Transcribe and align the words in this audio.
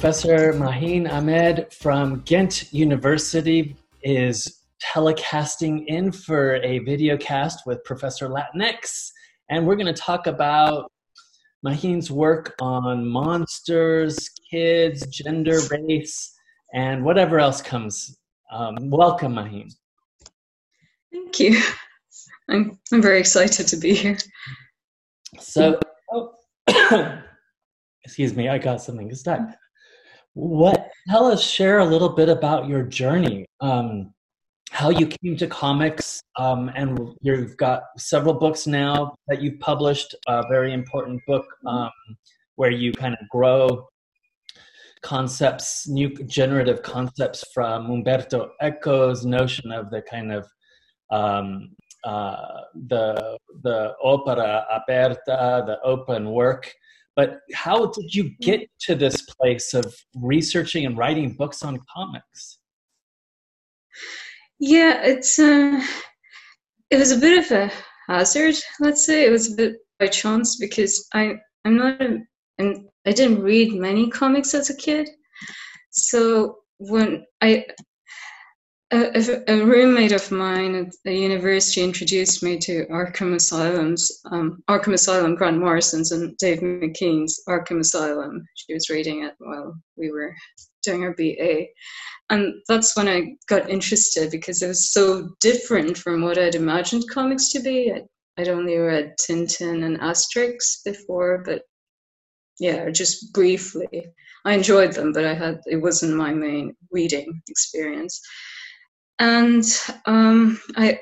Professor 0.00 0.52
Maaheen 0.52 1.10
Ahmed 1.10 1.72
from 1.72 2.20
Ghent 2.20 2.72
University 2.72 3.74
is 4.04 4.62
telecasting 4.80 5.86
in 5.88 6.12
for 6.12 6.54
a 6.62 6.78
video 6.78 7.16
cast 7.16 7.66
with 7.66 7.82
Professor 7.82 8.28
Latinx. 8.28 9.10
And 9.50 9.66
we're 9.66 9.74
going 9.74 9.92
to 9.92 10.00
talk 10.00 10.28
about 10.28 10.92
Maaheen's 11.66 12.12
work 12.12 12.54
on 12.60 13.08
monsters, 13.08 14.30
kids, 14.48 15.04
gender, 15.08 15.58
race, 15.68 16.32
and 16.72 17.04
whatever 17.04 17.40
else 17.40 17.60
comes. 17.60 18.16
Um, 18.52 18.90
welcome, 18.90 19.34
Maaheen. 19.34 19.74
Thank 21.12 21.40
you. 21.40 21.60
I'm, 22.48 22.78
I'm 22.92 23.02
very 23.02 23.18
excited 23.18 23.66
to 23.66 23.76
be 23.76 23.94
here. 23.94 24.18
So, 25.40 25.80
oh, 26.12 26.34
excuse 28.04 28.36
me, 28.36 28.48
I 28.48 28.58
got 28.58 28.80
something 28.80 29.08
to 29.08 29.16
stuck. 29.16 29.40
What? 30.38 30.92
Tell 31.08 31.26
us, 31.26 31.42
share 31.42 31.80
a 31.80 31.84
little 31.84 32.10
bit 32.10 32.28
about 32.28 32.68
your 32.68 32.84
journey, 32.84 33.44
um, 33.60 34.14
how 34.70 34.90
you 34.90 35.08
came 35.08 35.36
to 35.36 35.48
comics, 35.48 36.20
um, 36.36 36.70
and 36.76 36.96
you've 37.22 37.56
got 37.56 37.82
several 37.98 38.34
books 38.34 38.64
now 38.64 39.16
that 39.26 39.42
you've 39.42 39.58
published. 39.58 40.14
A 40.28 40.44
very 40.48 40.72
important 40.72 41.20
book 41.26 41.44
um, 41.66 41.90
where 42.54 42.70
you 42.70 42.92
kind 42.92 43.16
of 43.20 43.28
grow 43.28 43.88
concepts, 45.02 45.88
new 45.88 46.10
generative 46.28 46.82
concepts 46.82 47.42
from 47.52 47.90
Umberto 47.90 48.52
Eco's 48.62 49.26
notion 49.26 49.72
of 49.72 49.90
the 49.90 50.02
kind 50.02 50.30
of 50.30 50.46
um, 51.10 51.70
uh, 52.04 52.60
the 52.86 53.36
the 53.64 53.92
opera 54.04 54.64
aperta, 54.70 55.64
the 55.66 55.80
open 55.82 56.30
work. 56.30 56.72
But 57.18 57.40
how 57.52 57.86
did 57.86 58.14
you 58.14 58.30
get 58.40 58.70
to 58.82 58.94
this 58.94 59.22
place 59.22 59.74
of 59.74 59.92
researching 60.14 60.86
and 60.86 60.96
writing 60.96 61.32
books 61.32 61.64
on 61.64 61.80
comics? 61.92 62.60
Yeah, 64.60 65.02
it's 65.02 65.36
uh, 65.36 65.84
it 66.90 66.96
was 66.96 67.10
a 67.10 67.18
bit 67.18 67.44
of 67.44 67.50
a 67.50 67.72
hazard. 68.06 68.54
Let's 68.78 69.04
say 69.04 69.26
it 69.26 69.32
was 69.32 69.52
a 69.52 69.56
bit 69.56 69.78
by 69.98 70.06
chance 70.06 70.58
because 70.58 71.08
I 71.12 71.34
I'm 71.64 71.76
not 71.76 72.00
a, 72.00 72.18
and 72.58 72.86
I 73.04 73.10
didn't 73.10 73.42
read 73.42 73.72
many 73.72 74.08
comics 74.10 74.54
as 74.54 74.70
a 74.70 74.76
kid. 74.76 75.10
So 75.90 76.58
when 76.76 77.26
I 77.40 77.66
a, 78.90 79.42
a, 79.48 79.64
roommate 79.64 80.12
of 80.12 80.30
mine 80.30 80.74
at 80.74 80.94
the 81.04 81.14
university 81.14 81.82
introduced 81.82 82.42
me 82.42 82.56
to 82.58 82.86
Arkham 82.86 83.34
Asylum's, 83.34 84.20
um, 84.30 84.62
Arkham 84.68 84.94
Asylum, 84.94 85.34
Grant 85.34 85.58
Morrison's, 85.58 86.12
and 86.12 86.36
Dave 86.38 86.60
McKean's 86.60 87.42
Arkham 87.48 87.80
Asylum. 87.80 88.46
She 88.54 88.72
was 88.72 88.88
reading 88.88 89.24
it 89.24 89.34
while 89.38 89.74
we 89.96 90.10
were 90.10 90.34
doing 90.82 91.02
our 91.02 91.14
BA. 91.14 91.66
And 92.30 92.54
that's 92.68 92.96
when 92.96 93.08
I 93.08 93.36
got 93.48 93.68
interested 93.68 94.30
because 94.30 94.62
it 94.62 94.68
was 94.68 94.92
so 94.92 95.30
different 95.40 95.98
from 95.98 96.22
what 96.22 96.38
I'd 96.38 96.54
imagined 96.54 97.04
comics 97.10 97.50
to 97.52 97.60
be. 97.60 97.92
I'd, 97.92 98.06
I'd 98.38 98.48
only 98.48 98.78
read 98.78 99.16
Tintin 99.20 99.84
and 99.84 99.98
Asterix 100.00 100.82
before, 100.84 101.42
but 101.44 101.62
yeah, 102.58 102.88
just 102.90 103.34
briefly. 103.34 104.06
I 104.46 104.54
enjoyed 104.54 104.92
them, 104.92 105.12
but 105.12 105.26
I 105.26 105.34
had 105.34 105.60
it 105.66 105.76
wasn't 105.76 106.16
my 106.16 106.32
main 106.32 106.74
reading 106.90 107.42
experience 107.48 108.20
and 109.18 109.64
um, 110.06 110.60
I 110.76 111.00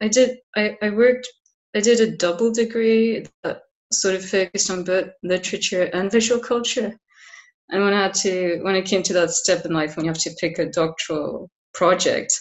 I 0.00 0.08
did 0.08 0.38
I, 0.56 0.76
I 0.82 0.90
worked 0.90 1.28
I 1.74 1.80
did 1.80 2.00
a 2.00 2.16
double 2.16 2.52
degree 2.52 3.26
that 3.42 3.62
sort 3.92 4.14
of 4.14 4.24
focused 4.24 4.70
on 4.70 4.84
both 4.84 5.10
literature 5.22 5.84
and 5.92 6.10
visual 6.10 6.40
culture. 6.40 6.96
And 7.70 7.82
when 7.82 7.94
I 7.94 8.02
had 8.02 8.14
to 8.14 8.60
when 8.62 8.74
I 8.74 8.82
came 8.82 9.02
to 9.04 9.12
that 9.14 9.30
step 9.30 9.64
in 9.64 9.72
life 9.72 9.96
when 9.96 10.04
you 10.04 10.10
have 10.10 10.22
to 10.22 10.36
pick 10.40 10.58
a 10.58 10.66
doctoral 10.66 11.50
project, 11.72 12.32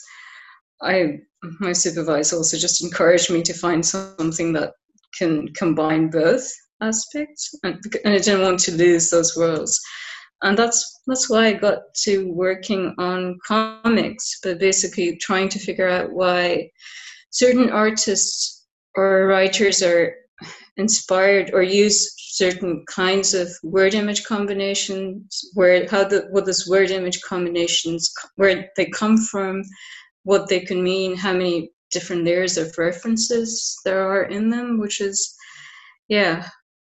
I 0.81 1.19
my 1.59 1.73
supervisor 1.73 2.37
also 2.37 2.57
just 2.57 2.83
encouraged 2.83 3.31
me 3.31 3.41
to 3.43 3.53
find 3.53 3.85
something 3.85 4.53
that 4.53 4.73
can 5.17 5.47
combine 5.53 6.09
both 6.09 6.51
aspects 6.81 7.53
and, 7.63 7.79
and 8.03 8.13
I 8.13 8.17
didn't 8.17 8.41
want 8.41 8.59
to 8.61 8.71
lose 8.75 9.09
those 9.09 9.37
worlds 9.37 9.79
and 10.43 10.57
that's 10.57 11.01
that's 11.07 11.29
why 11.29 11.47
I 11.47 11.53
got 11.53 11.93
to 12.03 12.31
working 12.31 12.93
on 12.97 13.39
comics, 13.45 14.39
but 14.43 14.59
basically 14.59 15.17
trying 15.17 15.49
to 15.49 15.59
figure 15.59 15.87
out 15.87 16.11
why 16.11 16.69
certain 17.31 17.69
artists 17.69 18.65
or 18.95 19.27
writers 19.27 19.81
are 19.81 20.15
inspired 20.77 21.51
or 21.53 21.63
use 21.63 22.13
certain 22.17 22.83
kinds 22.87 23.33
of 23.33 23.49
word 23.63 23.93
image 23.93 24.23
combinations 24.25 25.51
where 25.53 25.87
how 25.87 26.03
the 26.03 26.27
what 26.31 26.45
those 26.45 26.67
word 26.67 26.89
image 26.89 27.21
combinations 27.21 28.11
where 28.35 28.69
they 28.75 28.85
come 28.87 29.17
from 29.17 29.61
what 30.23 30.49
they 30.49 30.59
can 30.59 30.83
mean 30.83 31.15
how 31.15 31.31
many 31.31 31.69
different 31.91 32.25
layers 32.25 32.57
of 32.57 32.75
references 32.79 33.79
there 33.85 34.01
are 34.01 34.23
in 34.23 34.49
them 34.49 34.79
which 34.79 34.99
is 34.99 35.35
yeah 36.07 36.47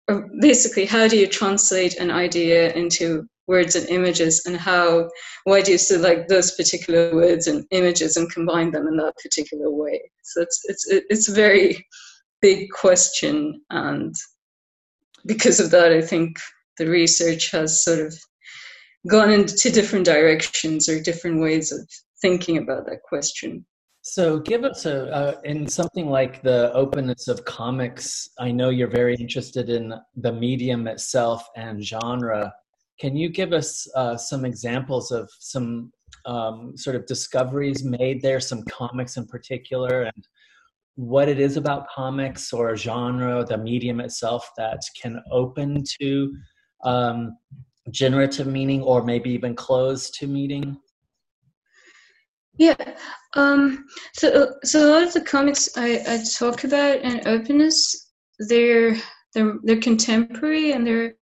uh, 0.09 0.21
basically 0.41 0.87
how 0.87 1.09
do 1.09 1.19
you 1.19 1.27
translate 1.27 1.97
an 1.97 2.11
idea 2.11 2.73
into 2.75 3.27
words 3.49 3.75
and 3.75 3.89
images 3.89 4.45
and 4.47 4.57
how 4.57 5.09
why 5.45 5.61
do 5.61 5.73
you 5.73 5.79
select 5.79 6.29
those 6.29 6.53
particular 6.53 7.15
words 7.15 7.47
and 7.49 7.65
images 7.71 8.17
and 8.17 8.33
combine 8.33 8.71
them 8.71 8.87
in 8.87 8.97
that 8.97 9.17
particular 9.23 9.71
way? 9.71 10.01
So 10.23 10.43
it's 10.43 10.61
it's 10.69 10.87
it's 10.89 11.29
a 11.29 11.35
very 11.35 11.85
big 12.41 12.71
question 12.71 13.61
and 13.71 14.15
because 15.27 15.61
of 15.61 15.71
that 15.71 15.93
i 15.93 16.03
think 16.03 16.37
the 16.79 16.87
research 16.89 17.53
has 17.53 17.85
sort 17.85 18.01
of 18.01 18.13
gone 19.09 19.31
into 19.31 19.71
different 19.71 20.05
directions 20.05 20.89
or 20.89 21.01
different 21.01 21.41
ways 21.41 21.73
of 21.73 21.89
thinking 22.21 22.59
about 22.59 22.87
that 22.87 23.03
question. 23.03 23.65
So 24.03 24.41
give 24.41 24.65
us 24.65 24.85
a 24.87 25.13
uh, 25.15 25.41
in 25.45 25.67
something 25.69 26.09
like 26.09 26.43
the 26.43 26.73
openness 26.73 27.29
of 27.29 27.45
comics 27.45 28.29
i 28.41 28.51
know 28.51 28.69
you're 28.71 28.89
very 28.89 29.15
interested 29.15 29.71
in 29.71 29.95
the 30.17 30.33
medium 30.33 30.89
itself 30.89 31.47
and 31.57 31.85
genre 31.85 32.53
can 33.01 33.17
you 33.17 33.29
give 33.29 33.53
us 33.53 33.87
uh, 33.97 34.17
some 34.17 34.45
examples 34.45 35.11
of 35.11 35.31
some 35.39 35.93
um, 36.27 36.77
sort 36.77 36.97
of 36.97 37.07
discoveries 37.07 37.85
made 37.85 38.23
there, 38.23 38.41
some 38.41 38.63
comics 38.65 39.17
in 39.17 39.27
particular, 39.27 40.03
and 40.03 40.29
what 40.97 41.29
it 41.29 41.41
is 41.41 41.57
about 41.57 41.89
comics 41.89 42.53
or 42.53 42.71
a 42.71 42.77
genre, 42.77 43.45
the 43.45 43.57
medium 43.57 44.01
itself 44.01 44.49
that 44.57 44.81
can 45.01 45.23
open 45.31 45.83
to 46.01 46.35
um, 46.85 47.37
generative 47.91 48.47
meaning 48.47 48.83
or 48.83 49.03
maybe 49.03 49.31
even 49.31 49.55
close 49.55 50.11
to 50.11 50.27
meaning? 50.27 50.79
Yeah. 52.59 52.77
Um, 53.35 53.87
so, 54.13 54.55
so 54.63 54.87
a 54.87 54.91
lot 54.93 55.03
of 55.03 55.13
the 55.13 55.23
comics 55.23 55.71
I, 55.77 56.03
I 56.07 56.25
talk 56.39 56.65
about 56.65 56.99
and 57.03 57.27
openness, 57.27 58.13
they're 58.49 58.97
they're 59.35 59.55
they're 59.63 59.81
contemporary 59.81 60.73
and 60.73 60.87
they're 60.87 61.15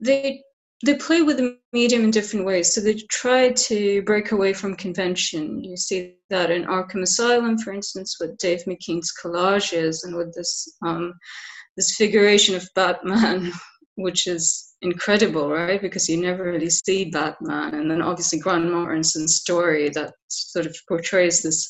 they 0.00 0.42
they 0.84 0.94
play 0.94 1.20
with 1.22 1.36
the 1.36 1.58
medium 1.72 2.04
in 2.04 2.10
different 2.10 2.46
ways. 2.46 2.74
So 2.74 2.80
they 2.80 2.94
try 3.10 3.50
to 3.52 4.02
break 4.02 4.32
away 4.32 4.54
from 4.54 4.74
convention. 4.76 5.62
You 5.62 5.76
see 5.76 6.14
that 6.30 6.50
in 6.50 6.64
Arkham 6.64 7.02
Asylum, 7.02 7.58
for 7.58 7.72
instance, 7.72 8.16
with 8.18 8.38
Dave 8.38 8.64
McKean's 8.64 9.12
collages 9.22 10.04
and 10.04 10.16
with 10.16 10.34
this 10.34 10.76
um, 10.86 11.14
this 11.76 11.96
figuration 11.96 12.54
of 12.54 12.68
Batman, 12.74 13.52
which 13.96 14.26
is 14.26 14.74
incredible, 14.82 15.50
right? 15.50 15.80
Because 15.80 16.08
you 16.08 16.16
never 16.16 16.44
really 16.44 16.70
see 16.70 17.10
Batman, 17.10 17.74
and 17.74 17.90
then 17.90 18.00
obviously 18.00 18.38
Grant 18.38 18.70
Morrison's 18.70 19.36
story 19.36 19.90
that 19.90 20.14
sort 20.28 20.66
of 20.66 20.74
portrays 20.88 21.42
this 21.42 21.68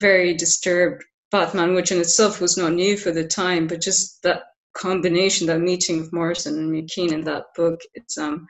very 0.00 0.34
disturbed 0.34 1.04
Batman, 1.30 1.74
which 1.74 1.92
in 1.92 2.00
itself 2.00 2.40
was 2.40 2.56
not 2.56 2.72
new 2.72 2.96
for 2.96 3.12
the 3.12 3.26
time, 3.26 3.66
but 3.66 3.82
just 3.82 4.22
that 4.22 4.44
combination, 4.74 5.46
that 5.46 5.60
meeting 5.60 6.00
of 6.00 6.12
Morrison 6.12 6.58
and 6.58 6.72
McKean 6.72 7.12
in 7.12 7.24
that 7.24 7.46
book, 7.56 7.80
it's 7.94 8.18
um 8.18 8.46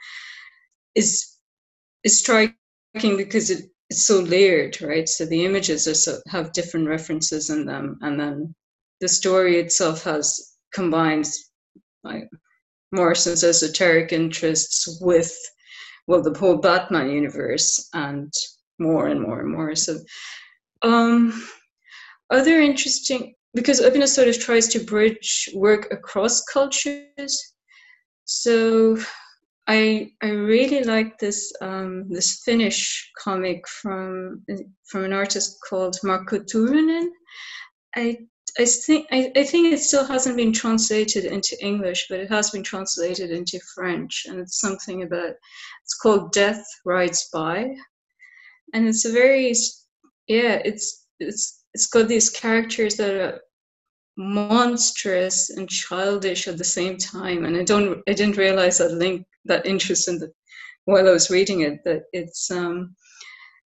is 0.94 1.37
is 2.05 2.19
striking 2.19 2.55
because 3.17 3.50
it, 3.50 3.70
it's 3.90 4.05
so 4.06 4.20
layered, 4.20 4.81
right? 4.81 5.08
So 5.08 5.25
the 5.26 5.44
images 5.44 5.87
are 5.88 5.94
so, 5.94 6.19
have 6.28 6.52
different 6.52 6.88
references 6.88 7.50
in 7.50 7.67
them, 7.67 7.99
and 8.02 8.19
then 8.19 8.55
the 9.00 9.08
story 9.08 9.58
itself 9.58 10.05
has 10.05 10.56
combined 10.72 11.28
like 12.05 12.28
Morrison's 12.93 13.44
esoteric 13.44 14.12
interests 14.12 14.99
with 15.00 15.37
well 16.06 16.23
the 16.23 16.38
whole 16.38 16.56
Batman 16.56 17.11
universe 17.11 17.88
and 17.94 18.32
more 18.78 19.08
and 19.08 19.20
more 19.20 19.40
and 19.40 19.50
more. 19.50 19.75
So 19.75 19.99
um 20.82 21.46
other 22.31 22.61
interesting 22.61 23.34
because 23.55 23.81
openness 23.81 24.14
sort 24.14 24.29
of 24.29 24.38
tries 24.38 24.69
to 24.69 24.85
bridge 24.85 25.49
work 25.55 25.88
across 25.93 26.43
cultures. 26.44 27.55
So 28.25 28.97
I 29.67 30.12
I 30.23 30.31
really 30.31 30.85
like 30.85 31.19
this 31.19 31.52
um, 31.61 32.08
this 32.08 32.43
Finnish 32.44 33.11
comic 33.19 33.67
from 33.69 34.44
from 34.87 35.05
an 35.05 35.12
artist 35.12 35.58
called 35.69 35.97
Markku 36.05 36.44
Turunen. 36.47 37.08
I 37.97 38.19
I 38.58 38.64
think 38.64 39.06
I, 39.12 39.31
I 39.37 39.44
think 39.44 39.73
it 39.73 39.79
still 39.79 40.05
hasn't 40.05 40.37
been 40.37 40.52
translated 40.52 41.25
into 41.25 41.56
English, 41.64 42.06
but 42.08 42.20
it 42.20 42.29
has 42.31 42.50
been 42.50 42.62
translated 42.62 43.31
into 43.31 43.61
French, 43.75 44.26
and 44.29 44.41
it's 44.41 44.61
something 44.61 45.02
about 45.02 45.35
it's 45.85 45.94
called 46.02 46.32
Death 46.32 46.64
Rides 46.85 47.29
By, 47.32 47.75
and 48.75 48.88
it's 48.88 49.05
a 49.05 49.12
very 49.12 49.55
yeah 50.26 50.61
it's 50.64 51.06
it's 51.20 51.60
it's 51.75 51.87
got 51.87 52.08
these 52.08 52.31
characters 52.31 52.96
that 52.96 53.14
are 53.14 53.40
monstrous 54.17 55.50
and 55.50 55.69
childish 55.69 56.49
at 56.49 56.58
the 56.58 56.64
same 56.64 56.96
time, 56.96 57.44
and 57.44 57.56
I 57.56 57.64
don't 57.64 58.02
I 58.08 58.12
didn't 58.12 58.37
realize 58.37 58.78
that 58.78 58.93
link 58.93 59.26
that 59.46 59.67
interest 59.67 60.08
in 60.08 60.19
the 60.19 60.32
while 60.84 61.08
I 61.08 61.12
was 61.12 61.31
reading 61.31 61.61
it 61.61 61.82
that 61.84 62.02
it's 62.12 62.50
um 62.50 62.94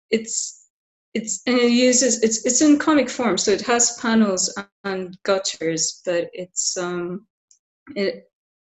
it's 0.09 0.67
it's 1.13 1.41
and 1.45 1.57
it 1.57 1.71
uses 1.71 2.21
it's 2.23 2.45
it's 2.45 2.61
in 2.61 2.79
comic 2.79 3.09
form, 3.09 3.37
so 3.37 3.51
it 3.51 3.61
has 3.61 3.97
panels 4.01 4.53
and 4.83 5.17
gutters, 5.23 6.01
but 6.05 6.29
it's 6.33 6.77
um 6.77 7.27
it 7.95 8.23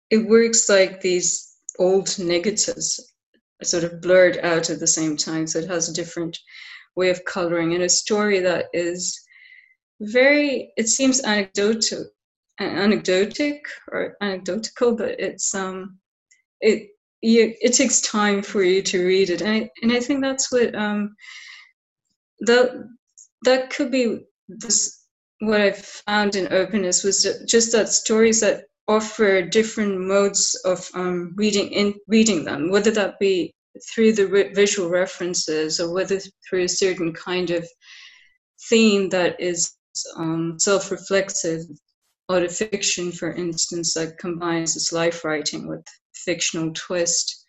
it 0.10 0.28
works 0.28 0.70
like 0.70 1.02
these 1.02 1.58
old 1.80 2.18
negatives 2.18 3.14
sort 3.64 3.84
of 3.84 4.02
blurred 4.02 4.38
out 4.44 4.70
at 4.70 4.80
the 4.80 4.88
same 4.88 5.18
time, 5.18 5.48
so 5.48 5.60
it 5.60 5.68
has 5.68 5.90
different 5.90 6.38
way 6.98 7.10
of 7.10 7.24
coloring 7.26 7.74
and 7.74 7.84
a 7.84 7.90
story 7.90 8.40
that 8.40 8.66
is 8.74 9.20
very 10.02 10.72
it 10.78 10.88
seems 10.88 11.24
anecdotal 11.24 12.06
anecdotic 12.60 13.66
or 13.92 14.18
anecdotal 14.22 14.96
but 14.96 15.20
it's 15.20 15.56
um 15.56 15.98
it 16.62 16.90
you, 17.22 17.56
it 17.62 17.74
takes 17.74 18.02
time 18.02 18.42
for 18.42 18.64
you 18.64 18.82
to 18.84 19.06
read 19.06 19.30
it. 19.30 19.42
And 19.42 19.50
I, 19.50 19.70
and 19.82 19.92
I 19.92 20.00
think 20.00 20.22
that's 20.22 20.52
what 20.52 20.76
um 20.76 21.16
that 22.42 22.88
that 23.44 23.70
could 23.70 23.92
be 23.92 24.20
this, 24.48 25.06
what 25.40 25.62
I 25.62 25.72
found 25.72 26.36
in 26.36 26.52
openness 26.52 27.04
was 27.04 27.28
just 27.48 27.72
that 27.72 27.90
stories 27.90 28.42
that 28.42 28.66
offer 28.88 29.42
different 29.42 30.00
modes 30.00 30.56
of 30.66 30.90
um, 30.94 31.34
reading 31.36 31.70
in 31.72 31.94
reading 32.08 32.46
them, 32.46 32.72
whether 32.72 32.92
that 32.92 33.20
be 33.20 33.54
through 33.84 34.14
the 34.14 34.28
re- 34.28 34.54
visual 34.54 34.90
references 34.90 35.80
or 35.80 35.94
whether 35.94 36.20
through 36.48 36.64
a 36.64 36.70
certain 36.70 37.14
kind 37.14 37.52
of 37.52 37.68
theme 38.70 39.10
that 39.10 39.40
is 39.40 39.74
um, 40.16 40.58
self-reflexive. 40.60 41.62
Autofiction, 42.30 43.16
for 43.16 43.34
instance, 43.34 43.94
that 43.94 44.18
combines 44.18 44.74
this 44.74 44.92
life 44.92 45.24
writing 45.24 45.66
with 45.66 45.84
fictional 46.14 46.72
twist 46.74 47.46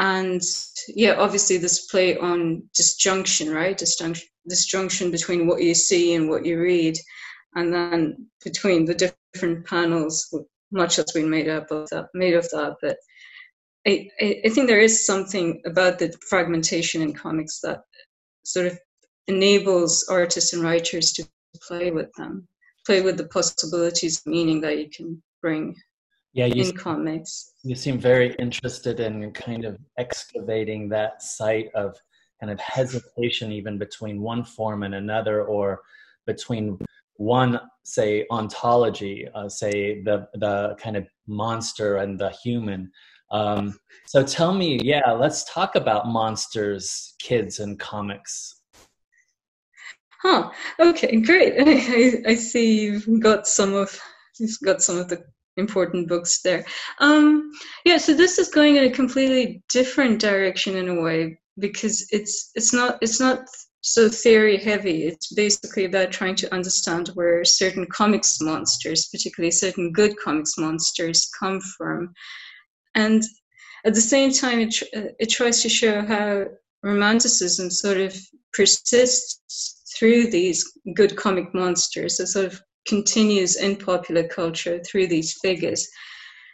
and 0.00 0.40
yeah 0.88 1.14
obviously 1.18 1.58
this 1.58 1.86
play 1.86 2.16
on 2.16 2.62
disjunction 2.74 3.52
right 3.52 3.76
disjunction 3.76 4.26
disjunction 4.48 5.10
between 5.10 5.46
what 5.46 5.62
you 5.62 5.74
see 5.74 6.14
and 6.14 6.28
what 6.28 6.44
you 6.44 6.58
read 6.58 6.96
and 7.54 7.72
then 7.72 8.26
between 8.42 8.84
the 8.84 9.12
different 9.34 9.66
panels 9.66 10.34
much 10.72 10.96
has 10.96 11.12
been 11.12 11.28
made 11.28 11.48
up 11.48 11.70
of 11.70 11.88
that 11.90 12.06
made 12.14 12.34
of 12.34 12.48
that 12.50 12.76
but 12.80 12.96
I, 13.86 14.08
I 14.44 14.48
think 14.50 14.68
there 14.68 14.80
is 14.80 15.06
something 15.06 15.62
about 15.64 15.98
the 15.98 16.14
fragmentation 16.28 17.00
in 17.02 17.14
comics 17.14 17.60
that 17.60 17.80
sort 18.44 18.66
of 18.66 18.78
enables 19.26 20.04
artists 20.10 20.52
and 20.52 20.62
writers 20.62 21.12
to 21.12 21.26
play 21.66 21.90
with 21.90 22.12
them 22.14 22.46
play 22.86 23.02
with 23.02 23.16
the 23.16 23.28
possibilities 23.28 24.18
of 24.18 24.26
meaning 24.26 24.60
that 24.60 24.78
you 24.78 24.88
can 24.90 25.22
bring 25.40 25.76
yeah, 26.32 26.46
you, 26.46 26.64
in 26.64 26.76
comics. 26.76 27.52
You 27.62 27.74
seem 27.74 27.98
very 27.98 28.34
interested 28.38 29.00
in 29.00 29.32
kind 29.32 29.64
of 29.64 29.78
excavating 29.98 30.88
that 30.90 31.22
site 31.22 31.68
of 31.74 31.96
kind 32.40 32.52
of 32.52 32.60
hesitation, 32.60 33.52
even 33.52 33.78
between 33.78 34.20
one 34.20 34.44
form 34.44 34.82
and 34.82 34.94
another, 34.94 35.44
or 35.44 35.80
between 36.26 36.78
one, 37.16 37.60
say, 37.82 38.26
ontology, 38.30 39.28
uh, 39.34 39.48
say 39.48 40.02
the 40.02 40.28
the 40.34 40.76
kind 40.80 40.96
of 40.96 41.06
monster 41.26 41.96
and 41.98 42.18
the 42.18 42.30
human. 42.30 42.90
Um, 43.30 43.78
so 44.06 44.22
tell 44.22 44.52
me, 44.52 44.80
yeah, 44.82 45.12
let's 45.12 45.44
talk 45.52 45.76
about 45.76 46.08
monsters, 46.08 47.14
kids, 47.20 47.60
and 47.60 47.78
comics. 47.78 48.60
Huh. 50.22 50.50
Okay, 50.78 51.16
great. 51.20 51.54
I, 51.58 52.30
I 52.30 52.34
see 52.34 52.80
you've 52.80 53.20
got 53.20 53.46
some 53.46 53.74
of 53.74 53.98
you've 54.38 54.58
got 54.64 54.82
some 54.82 54.98
of 54.98 55.08
the 55.08 55.24
important 55.56 56.08
books 56.08 56.42
there. 56.42 56.64
Um, 56.98 57.50
yeah, 57.84 57.98
so 57.98 58.14
this 58.14 58.38
is 58.38 58.48
going 58.48 58.76
in 58.76 58.84
a 58.84 58.90
completely 58.90 59.62
different 59.68 60.20
direction 60.20 60.76
in 60.76 60.88
a 60.88 61.00
way 61.00 61.38
because 61.58 62.06
it's 62.10 62.50
it's 62.54 62.72
not 62.72 62.98
it's 63.00 63.20
not 63.20 63.44
so 63.82 64.08
theory 64.08 64.58
heavy. 64.58 65.04
It's 65.04 65.32
basically 65.32 65.86
about 65.86 66.12
trying 66.12 66.34
to 66.36 66.54
understand 66.54 67.08
where 67.14 67.44
certain 67.44 67.86
comics 67.86 68.40
monsters, 68.40 69.08
particularly 69.10 69.50
certain 69.50 69.92
good 69.92 70.16
comics 70.18 70.58
monsters, 70.58 71.30
come 71.38 71.60
from, 71.78 72.12
and 72.94 73.22
at 73.84 73.94
the 73.94 74.00
same 74.00 74.32
time, 74.32 74.60
it 74.60 74.74
it 75.18 75.30
tries 75.30 75.62
to 75.62 75.68
show 75.68 76.02
how 76.02 76.46
romanticism 76.82 77.70
sort 77.70 77.98
of 77.98 78.16
persists 78.52 79.82
through 79.96 80.30
these 80.30 80.64
good 80.94 81.16
comic 81.16 81.52
monsters, 81.54 82.20
a 82.20 82.26
sort 82.26 82.46
of 82.46 82.60
continues 82.86 83.56
in 83.56 83.76
popular 83.76 84.26
culture 84.26 84.80
through 84.84 85.06
these 85.06 85.38
figures. 85.42 85.88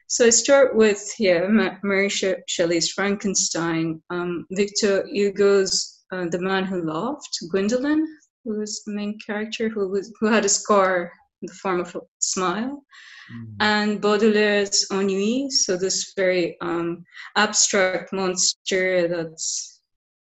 So 0.09 0.27
I 0.27 0.31
start 0.31 0.77
with 0.77 1.03
yeah, 1.19 1.47
Mary 1.83 2.09
Shelley's 2.09 2.93
Frankenstein, 2.93 4.03
um, 4.11 4.47
Victor 4.53 5.07
Hugo's 5.09 6.05
uh, 6.13 6.27
The 6.29 6.41
Man 6.41 6.65
Who 6.65 6.83
Laughed, 6.83 7.37
Gwynplaine, 7.51 8.07
who 8.45 8.59
was 8.59 8.83
the 8.85 8.93
main 8.93 9.19
character, 9.19 9.69
who 9.69 9.89
was 9.89 10.13
who 10.21 10.27
had 10.27 10.45
a 10.45 10.49
scar 10.49 11.13
in 11.43 11.47
the 11.47 11.55
form 11.55 11.81
of 11.81 11.95
a 11.97 12.01
smile, 12.21 12.85
mm. 13.33 13.57
and 13.61 14.01
Baudelaire's 14.01 14.87
Ennui. 14.91 15.51
So 15.51 15.77
this 15.77 16.13
very 16.17 16.57
um, 16.61 17.05
abstract 17.37 18.13
monster 18.13 19.09
that's 19.09 19.81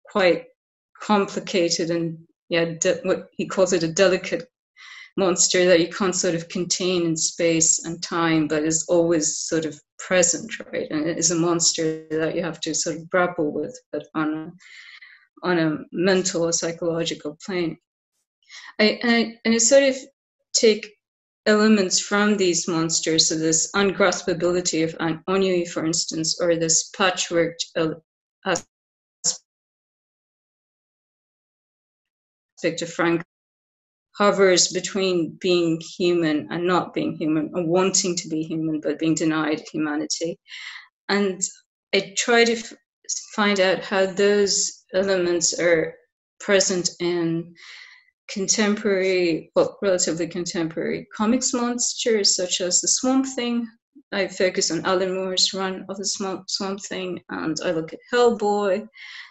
quite 0.06 0.46
complicated 1.02 1.92
and 1.92 2.18
yeah, 2.50 2.66
de- 2.80 3.02
what 3.04 3.30
he 3.32 3.46
calls 3.46 3.74
it 3.74 3.84
a 3.84 3.92
delicate 3.92 4.48
monster 5.18 5.66
that 5.66 5.80
you 5.80 5.90
can't 5.90 6.16
sort 6.16 6.34
of 6.34 6.50
contain 6.50 7.06
in 7.06 7.16
space 7.16 7.86
and 7.86 8.02
time, 8.02 8.48
but 8.48 8.64
is 8.64 8.86
always 8.88 9.38
sort 9.38 9.66
of 9.66 9.80
present, 10.00 10.52
right? 10.72 10.88
And 10.90 11.08
it 11.08 11.18
is 11.18 11.32
a 11.32 11.36
monster 11.36 12.08
that 12.10 12.36
you 12.36 12.42
have 12.42 12.60
to 12.62 12.74
sort 12.74 12.96
of 12.96 13.10
grapple 13.10 13.52
with, 13.52 13.78
but 13.92 14.08
on 14.16 14.34
a 14.34 14.52
on 15.42 15.58
a 15.58 15.78
mental 15.92 16.44
or 16.44 16.52
psychological 16.52 17.38
plane. 17.46 17.78
I, 18.78 19.00
and, 19.04 19.12
I, 19.12 19.38
and 19.46 19.54
I 19.54 19.58
sort 19.58 19.84
of 19.84 19.96
take 20.54 20.92
elements 21.50 22.00
from 22.00 22.38
these 22.38 22.68
monsters, 22.68 23.28
so 23.28 23.36
this 23.36 23.72
ungraspability 23.76 24.84
of 24.84 24.96
ennui, 25.28 25.66
for 25.66 25.84
instance, 25.84 26.40
or 26.40 26.56
this 26.56 26.92
patchworked 26.96 27.66
uh, 27.76 27.96
aspect 28.46 28.70
of 32.84 32.94
Frank 32.94 33.24
hovers 34.16 34.68
between 34.68 35.38
being 35.42 35.82
human 35.98 36.48
and 36.52 36.68
not 36.68 36.94
being 36.94 37.16
human, 37.16 37.50
or 37.56 37.66
wanting 37.66 38.16
to 38.18 38.30
be 38.30 38.44
human 38.44 38.80
but 38.80 39.00
being 39.00 39.16
denied 39.16 39.64
humanity. 39.72 40.38
And 41.08 41.42
I 41.96 42.14
try 42.16 42.46
to 42.46 42.54
f- 42.54 42.74
find 43.34 43.60
out 43.60 43.84
how 43.84 44.06
those 44.06 44.84
elements 44.94 45.60
are 45.60 45.96
present 46.40 46.92
in 47.00 47.56
contemporary, 48.30 49.52
well, 49.56 49.78
relatively 49.82 50.28
contemporary 50.28 51.08
comics 51.16 51.54
monsters 51.54 52.36
such 52.36 52.62
as 52.62 52.82
the 52.82 52.88
Swamp 52.88 53.26
Thing. 53.26 53.68
I 54.12 54.28
focus 54.28 54.72
on 54.72 54.86
Alan 54.86 55.14
Moore's 55.14 55.54
run 55.54 55.86
of 55.90 55.98
the 55.98 56.06
Swamp, 56.06 56.82
Thing, 56.82 57.22
and 57.30 57.58
I 57.64 57.72
look 57.72 57.94
at 57.94 58.00
Hellboy, 58.12 58.88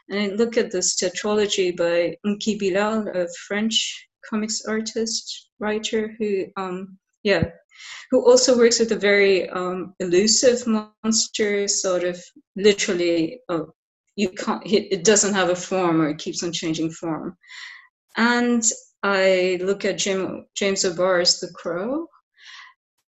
and 0.09 0.21
I 0.21 0.35
look 0.35 0.57
at 0.57 0.71
this 0.71 0.97
tetralogy 0.97 1.77
by 1.77 2.17
Enki 2.25 2.57
Bilal, 2.59 3.09
a 3.09 3.27
French 3.47 4.09
comics 4.29 4.63
artist 4.67 5.49
writer 5.59 6.15
who 6.19 6.45
um, 6.57 6.99
yeah 7.23 7.45
who 8.11 8.25
also 8.25 8.57
works 8.57 8.79
with 8.79 8.93
a 8.93 8.97
very 8.97 9.49
um, 9.51 9.95
elusive 10.01 10.67
monster 10.67 11.69
sort 11.69 12.05
of 12.05 12.23
literally 12.57 13.41
uh, 13.49 13.65
you 14.17 14.29
can't 14.31 14.63
it 14.67 15.05
doesn't 15.05 15.35
have 15.35 15.51
a 15.51 15.57
form 15.57 16.01
or 16.01 16.09
it 16.09 16.19
keeps 16.19 16.43
on 16.43 16.53
changing 16.53 16.91
form 16.91 17.37
and 18.17 18.63
i 19.03 19.59
look 19.63 19.85
at 19.85 19.99
Jim, 19.99 20.47
james 20.57 20.85
o'barr's 20.85 21.41
the 21.41 21.49
crow 21.55 22.07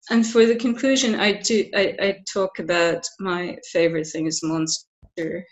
and 0.10 0.26
for 0.26 0.46
the 0.46 0.56
conclusion 0.56 1.16
i 1.16 1.32
do 1.34 1.70
I, 1.76 1.96
I 2.02 2.16
talk 2.32 2.60
about 2.60 3.04
my 3.20 3.58
favorite 3.72 4.08
thing 4.08 4.28
is 4.28 4.42
monster 4.44 5.46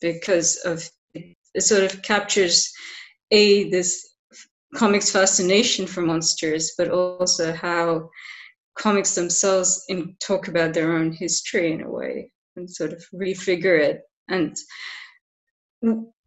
because 0.00 0.56
of 0.64 0.88
it 1.12 1.62
sort 1.62 1.84
of 1.84 2.02
captures 2.02 2.72
a 3.30 3.70
this 3.70 4.14
comics 4.74 5.10
fascination 5.10 5.86
for 5.86 6.02
monsters, 6.02 6.74
but 6.76 6.90
also 6.90 7.52
how 7.52 8.08
comics 8.76 9.14
themselves 9.14 9.84
in, 9.88 10.16
talk 10.20 10.48
about 10.48 10.74
their 10.74 10.92
own 10.92 11.12
history 11.12 11.72
in 11.72 11.82
a 11.82 11.90
way 11.90 12.30
and 12.56 12.68
sort 12.68 12.92
of 12.92 13.04
refigure 13.14 13.78
it. 13.78 14.02
And 14.28 14.56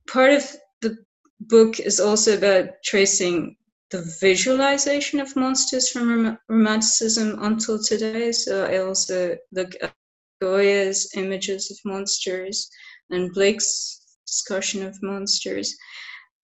part 0.09 0.33
of 0.33 0.55
the 0.81 0.97
book 1.39 1.79
is 1.79 1.99
also 1.99 2.37
about 2.37 2.69
tracing 2.83 3.55
the 3.91 4.03
visualization 4.19 5.19
of 5.19 5.35
monsters 5.35 5.89
from 5.89 6.09
rom- 6.25 6.37
romanticism 6.49 7.37
until 7.43 7.81
today. 7.81 8.31
So 8.31 8.65
I 8.65 8.79
also 8.79 9.37
look 9.51 9.73
at 9.81 9.93
Goya's 10.41 11.11
images 11.15 11.71
of 11.71 11.77
monsters 11.85 12.69
and 13.09 13.33
Blake's 13.33 14.01
discussion 14.25 14.83
of 14.83 14.97
monsters, 15.01 15.75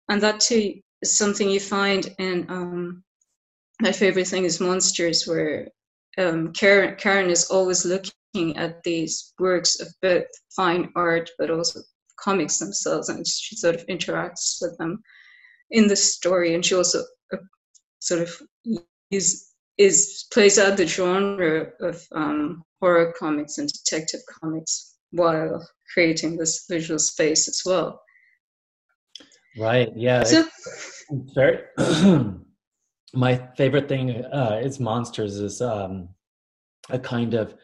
and 0.09 0.23
that 0.23 0.41
too 0.41 0.75
is 1.03 1.17
something 1.17 1.51
you 1.51 1.61
find 1.61 2.15
in 2.19 2.47
um, 2.49 3.03
my 3.81 3.93
favorite 3.93 4.29
thing 4.29 4.45
is 4.45 4.61
monsters, 4.61 5.27
where 5.27 5.69
um, 6.19 6.53
Karen, 6.53 6.97
Karen 6.97 7.31
is 7.31 7.51
always 7.51 7.85
looking 7.85 8.57
at 8.57 8.83
these 8.85 9.35
works 9.39 9.81
of 9.81 9.89
both 10.01 10.27
fine 10.55 10.93
art 10.95 11.31
but 11.39 11.51
also 11.51 11.81
comics 12.23 12.59
themselves, 12.59 13.09
and 13.09 13.27
she 13.27 13.57
sort 13.57 13.75
of 13.75 13.87
interacts 13.87 14.59
with 14.61 14.77
them 14.79 15.03
in 15.71 15.89
the 15.89 15.97
story, 15.97 16.55
and 16.55 16.65
she 16.65 16.75
also 16.75 17.01
uh, 17.33 17.39
sort 18.01 18.23
of 18.23 18.31
is 19.11 19.49
is 19.79 20.27
plays 20.33 20.59
out 20.59 20.77
the 20.77 20.87
genre 20.87 21.67
of 21.81 22.03
um, 22.13 22.63
horror 22.81 23.13
comics 23.19 23.59
and 23.59 23.69
detective 23.73 24.21
comics 24.41 24.97
while 25.11 25.67
creating 25.93 26.37
this 26.37 26.67
visual 26.69 26.99
space 26.99 27.49
as 27.49 27.63
well. 27.65 28.01
Right. 29.59 29.91
Yeah. 29.95 30.23
So, 30.25 30.49
very. 31.35 31.61
my 33.15 33.37
favorite 33.57 33.89
thing 33.89 34.25
uh, 34.25 34.61
is 34.63 34.81
monsters 34.81 35.37
is 35.37 35.61
um, 35.61 36.09
a 36.91 36.99
kind 36.99 37.35
of 37.35 37.55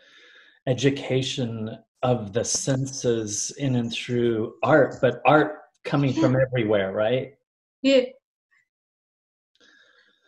education 0.67 1.79
of 2.02 2.33
the 2.33 2.45
senses 2.45 3.52
in 3.59 3.76
and 3.76 3.93
through 3.93 4.55
art, 4.62 4.97
but 5.00 5.21
art 5.26 5.59
coming 5.85 6.12
from 6.12 6.37
everywhere, 6.37 6.93
right? 6.93 7.35
Yeah. 7.83 8.02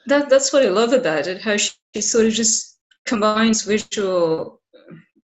That 0.07 0.29
that's 0.29 0.53
what 0.53 0.65
I 0.65 0.69
love 0.69 0.93
about 0.93 1.27
it. 1.27 1.43
How 1.43 1.57
she, 1.57 1.73
she 1.95 2.01
sort 2.01 2.27
of 2.27 2.33
just 2.33 2.79
combines 3.07 3.63
visual 3.63 4.61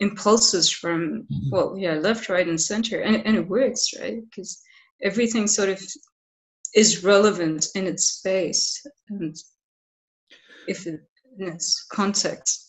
impulses 0.01 0.71
from 0.71 1.23
mm-hmm. 1.23 1.51
well, 1.51 1.77
yeah, 1.79 1.95
left, 1.95 2.29
right, 2.29 2.47
and 2.47 2.61
center, 2.61 3.01
and 3.01 3.25
and 3.27 3.37
it 3.37 3.49
works, 3.49 3.95
right? 3.99 4.21
Because 4.23 4.63
everything 5.03 5.47
sort 5.47 5.71
of 5.71 5.83
is 6.75 7.03
relevant 7.03 7.67
in 7.75 7.87
its 7.87 8.05
space 8.05 8.87
and 9.09 9.35
if 10.69 10.87
it 10.87 11.01
its 11.39 11.87
context 11.91 12.66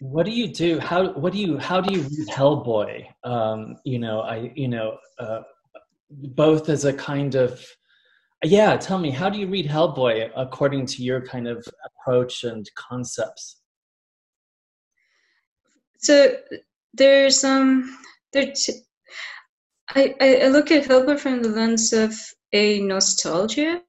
what 0.00 0.26
do 0.26 0.32
you 0.32 0.52
do? 0.52 0.78
How 0.78 1.12
what 1.12 1.32
do 1.32 1.38
you 1.38 1.58
how 1.58 1.80
do 1.80 1.92
you 1.92 2.02
read 2.02 2.28
hellboy? 2.28 3.06
Um 3.24 3.76
you 3.84 3.98
know 3.98 4.20
i 4.20 4.52
you 4.54 4.68
know 4.68 4.96
uh 5.18 5.40
both 6.10 6.68
as 6.68 6.84
a 6.84 6.92
kind 6.92 7.34
of 7.34 7.64
yeah 8.44 8.76
tell 8.76 8.98
me 8.98 9.10
how 9.10 9.28
do 9.28 9.38
you 9.38 9.48
read 9.48 9.66
hellboy 9.66 10.30
according 10.36 10.86
to 10.86 11.02
your 11.02 11.20
kind 11.20 11.48
of 11.48 11.66
approach 11.84 12.44
and 12.44 12.68
concepts? 12.76 13.60
So 15.98 16.36
there's 16.94 17.42
um 17.42 17.98
there 18.32 18.52
I 19.90 20.48
look 20.48 20.70
at 20.70 20.84
hellboy 20.84 21.18
from 21.18 21.42
the 21.42 21.48
lens 21.48 21.92
of 21.92 22.14
a 22.52 22.80
nostalgia 22.80 23.82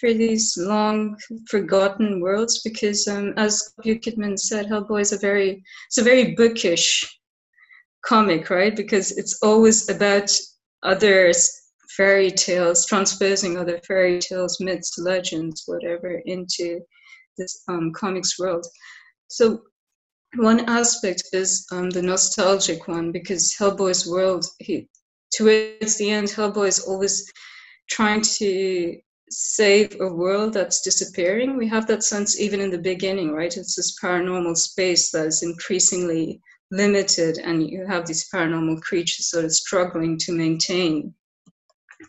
for 0.00 0.12
these 0.12 0.56
long 0.58 1.16
forgotten 1.48 2.20
worlds 2.20 2.62
because 2.62 3.08
um, 3.08 3.32
as 3.36 3.72
Bukatman 3.84 4.38
said, 4.38 4.66
Hellboy 4.66 5.00
is 5.00 5.12
a 5.12 5.18
very 5.18 5.62
it's 5.86 5.98
a 5.98 6.02
very 6.02 6.34
bookish 6.34 7.18
comic, 8.04 8.50
right? 8.50 8.74
Because 8.74 9.16
it's 9.16 9.38
always 9.42 9.88
about 9.88 10.30
other 10.82 11.32
fairy 11.96 12.30
tales, 12.30 12.86
transposing 12.86 13.56
other 13.56 13.80
fairy 13.86 14.18
tales, 14.18 14.60
myths, 14.60 14.98
legends, 14.98 15.62
whatever, 15.66 16.20
into 16.26 16.80
this 17.38 17.62
um, 17.68 17.92
comics 17.92 18.38
world. 18.38 18.66
So 19.28 19.62
one 20.36 20.68
aspect 20.68 21.22
is 21.32 21.66
um, 21.72 21.90
the 21.90 22.02
nostalgic 22.02 22.86
one 22.86 23.12
because 23.12 23.54
Hellboy's 23.58 24.06
world, 24.06 24.44
he, 24.58 24.88
towards 25.32 25.96
the 25.96 26.10
end, 26.10 26.28
Hellboy 26.28 26.68
is 26.68 26.80
always 26.80 27.30
trying 27.88 28.20
to 28.20 28.98
save 29.30 30.00
a 30.00 30.12
world 30.12 30.52
that's 30.52 30.82
disappearing. 30.82 31.56
We 31.56 31.68
have 31.68 31.86
that 31.88 32.04
sense 32.04 32.40
even 32.40 32.60
in 32.60 32.70
the 32.70 32.78
beginning, 32.78 33.32
right? 33.32 33.56
It's 33.56 33.74
this 33.74 33.98
paranormal 34.00 34.56
space 34.56 35.10
that 35.10 35.26
is 35.26 35.42
increasingly 35.42 36.40
limited, 36.70 37.38
and 37.38 37.68
you 37.68 37.86
have 37.86 38.06
these 38.06 38.28
paranormal 38.30 38.80
creatures 38.82 39.30
sort 39.30 39.44
of 39.44 39.52
struggling 39.52 40.18
to 40.18 40.32
maintain 40.32 41.14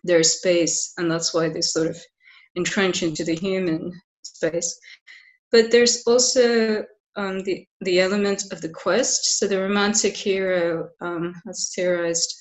their 0.04 0.24
space, 0.24 0.94
and 0.98 1.10
that's 1.10 1.34
why 1.34 1.50
they 1.50 1.62
sort 1.62 1.88
of 1.88 1.98
entrench 2.56 3.04
into 3.04 3.24
the 3.24 3.36
human 3.36 3.92
space. 4.22 4.80
But 5.52 5.72
there's 5.72 6.04
also 6.06 6.86
um, 7.16 7.44
the 7.44 7.66
the 7.82 8.00
element 8.00 8.52
of 8.52 8.62
the 8.62 8.70
quest. 8.70 9.40
So 9.40 9.48
the 9.48 9.62
romantic 9.62 10.16
hero, 10.16 10.90
um, 11.02 11.34
as 11.50 11.72
theorized 11.76 12.34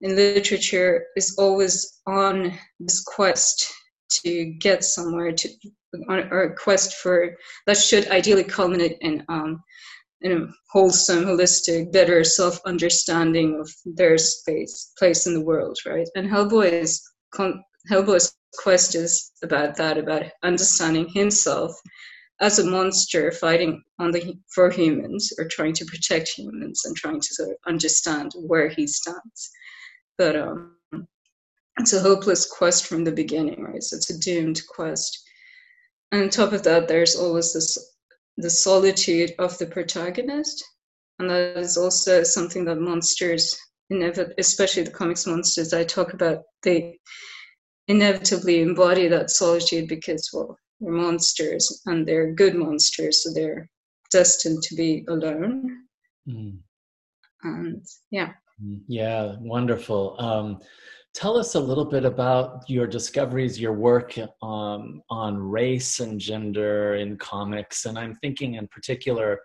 in 0.00 0.16
literature, 0.16 1.06
is 1.16 1.36
always 1.38 2.00
on 2.06 2.58
this 2.78 3.02
quest 3.02 3.70
to 4.10 4.46
get 4.60 4.84
somewhere 4.84 5.32
to 5.32 5.48
or 6.08 6.42
a 6.44 6.56
quest 6.56 6.94
for 6.94 7.36
that 7.66 7.76
should 7.76 8.08
ideally 8.08 8.44
culminate 8.44 8.96
in 9.00 9.24
um, 9.28 9.60
in 10.22 10.32
a 10.32 10.46
wholesome, 10.70 11.24
holistic, 11.24 11.92
better 11.92 12.22
self-understanding 12.22 13.58
of 13.58 13.70
their 13.86 14.18
space, 14.18 14.92
place 14.98 15.26
in 15.26 15.32
the 15.32 15.40
world, 15.40 15.78
right? 15.86 16.06
And 16.14 16.30
Hellboy's 16.30 17.02
Hellboy's 17.90 18.36
quest 18.58 18.94
is 18.94 19.32
about 19.42 19.76
that, 19.76 19.96
about 19.96 20.24
understanding 20.42 21.08
himself 21.08 21.72
as 22.40 22.58
a 22.58 22.66
monster 22.66 23.30
fighting 23.30 23.82
on 23.98 24.10
the 24.10 24.34
for 24.54 24.70
humans 24.70 25.32
or 25.38 25.46
trying 25.46 25.74
to 25.74 25.84
protect 25.84 26.28
humans 26.28 26.82
and 26.84 26.96
trying 26.96 27.20
to 27.20 27.34
sort 27.34 27.50
of 27.50 27.56
understand 27.66 28.32
where 28.34 28.68
he 28.68 28.86
stands. 28.86 29.50
But 30.18 30.36
um, 30.36 30.76
it's 31.80 31.92
a 31.92 32.00
hopeless 32.00 32.46
quest 32.46 32.86
from 32.86 33.04
the 33.04 33.12
beginning, 33.12 33.62
right? 33.62 33.82
So 33.82 33.96
it's 33.96 34.10
a 34.10 34.18
doomed 34.18 34.60
quest. 34.68 35.22
And 36.12 36.22
on 36.22 36.28
top 36.30 36.52
of 36.52 36.62
that, 36.64 36.88
there's 36.88 37.16
always 37.16 37.52
this 37.52 37.78
the 38.36 38.50
solitude 38.50 39.34
of 39.38 39.58
the 39.58 39.66
protagonist, 39.66 40.64
and 41.18 41.28
that 41.28 41.56
is 41.58 41.76
also 41.76 42.22
something 42.22 42.64
that 42.64 42.80
monsters, 42.80 43.58
especially 44.38 44.84
the 44.84 44.90
comics 44.90 45.26
monsters 45.26 45.74
I 45.74 45.84
talk 45.84 46.14
about, 46.14 46.42
they 46.62 46.98
inevitably 47.88 48.62
embody 48.62 49.08
that 49.08 49.30
solitude 49.30 49.88
because, 49.88 50.30
well, 50.32 50.56
they're 50.80 50.92
monsters 50.92 51.82
and 51.86 52.06
they're 52.06 52.32
good 52.32 52.54
monsters, 52.54 53.22
so 53.22 53.32
they're 53.34 53.68
destined 54.10 54.62
to 54.62 54.74
be 54.74 55.04
alone. 55.08 55.84
Mm. 56.26 56.58
And 57.42 57.84
yeah. 58.10 58.32
Mm, 58.62 58.80
yeah, 58.86 59.36
wonderful. 59.40 60.16
Um, 60.18 60.60
Tell 61.12 61.36
us 61.36 61.56
a 61.56 61.60
little 61.60 61.84
bit 61.84 62.04
about 62.04 62.62
your 62.68 62.86
discoveries, 62.86 63.60
your 63.60 63.72
work 63.72 64.16
um, 64.42 65.02
on 65.10 65.36
race 65.36 65.98
and 65.98 66.20
gender 66.20 66.94
in 66.94 67.16
comics. 67.16 67.84
And 67.86 67.98
I'm 67.98 68.14
thinking 68.14 68.54
in 68.54 68.68
particular 68.68 69.40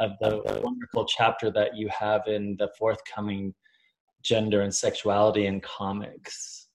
of 0.00 0.10
the 0.20 0.42
wonderful 0.64 1.04
chapter 1.04 1.52
that 1.52 1.76
you 1.76 1.88
have 1.96 2.22
in 2.26 2.56
the 2.58 2.68
forthcoming 2.76 3.54
Gender 4.24 4.62
and 4.62 4.74
Sexuality 4.74 5.46
in 5.46 5.60
Comics. 5.60 6.66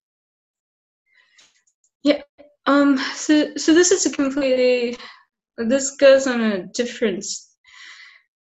Yeah. 2.03 2.21
Um, 2.65 2.97
so, 3.15 3.57
so 3.57 3.73
this 3.73 3.91
is 3.91 4.05
a 4.05 4.09
completely, 4.09 4.95
this 5.57 5.97
goes 5.97 6.27
on 6.27 6.39
a 6.39 6.65
different, 6.67 7.25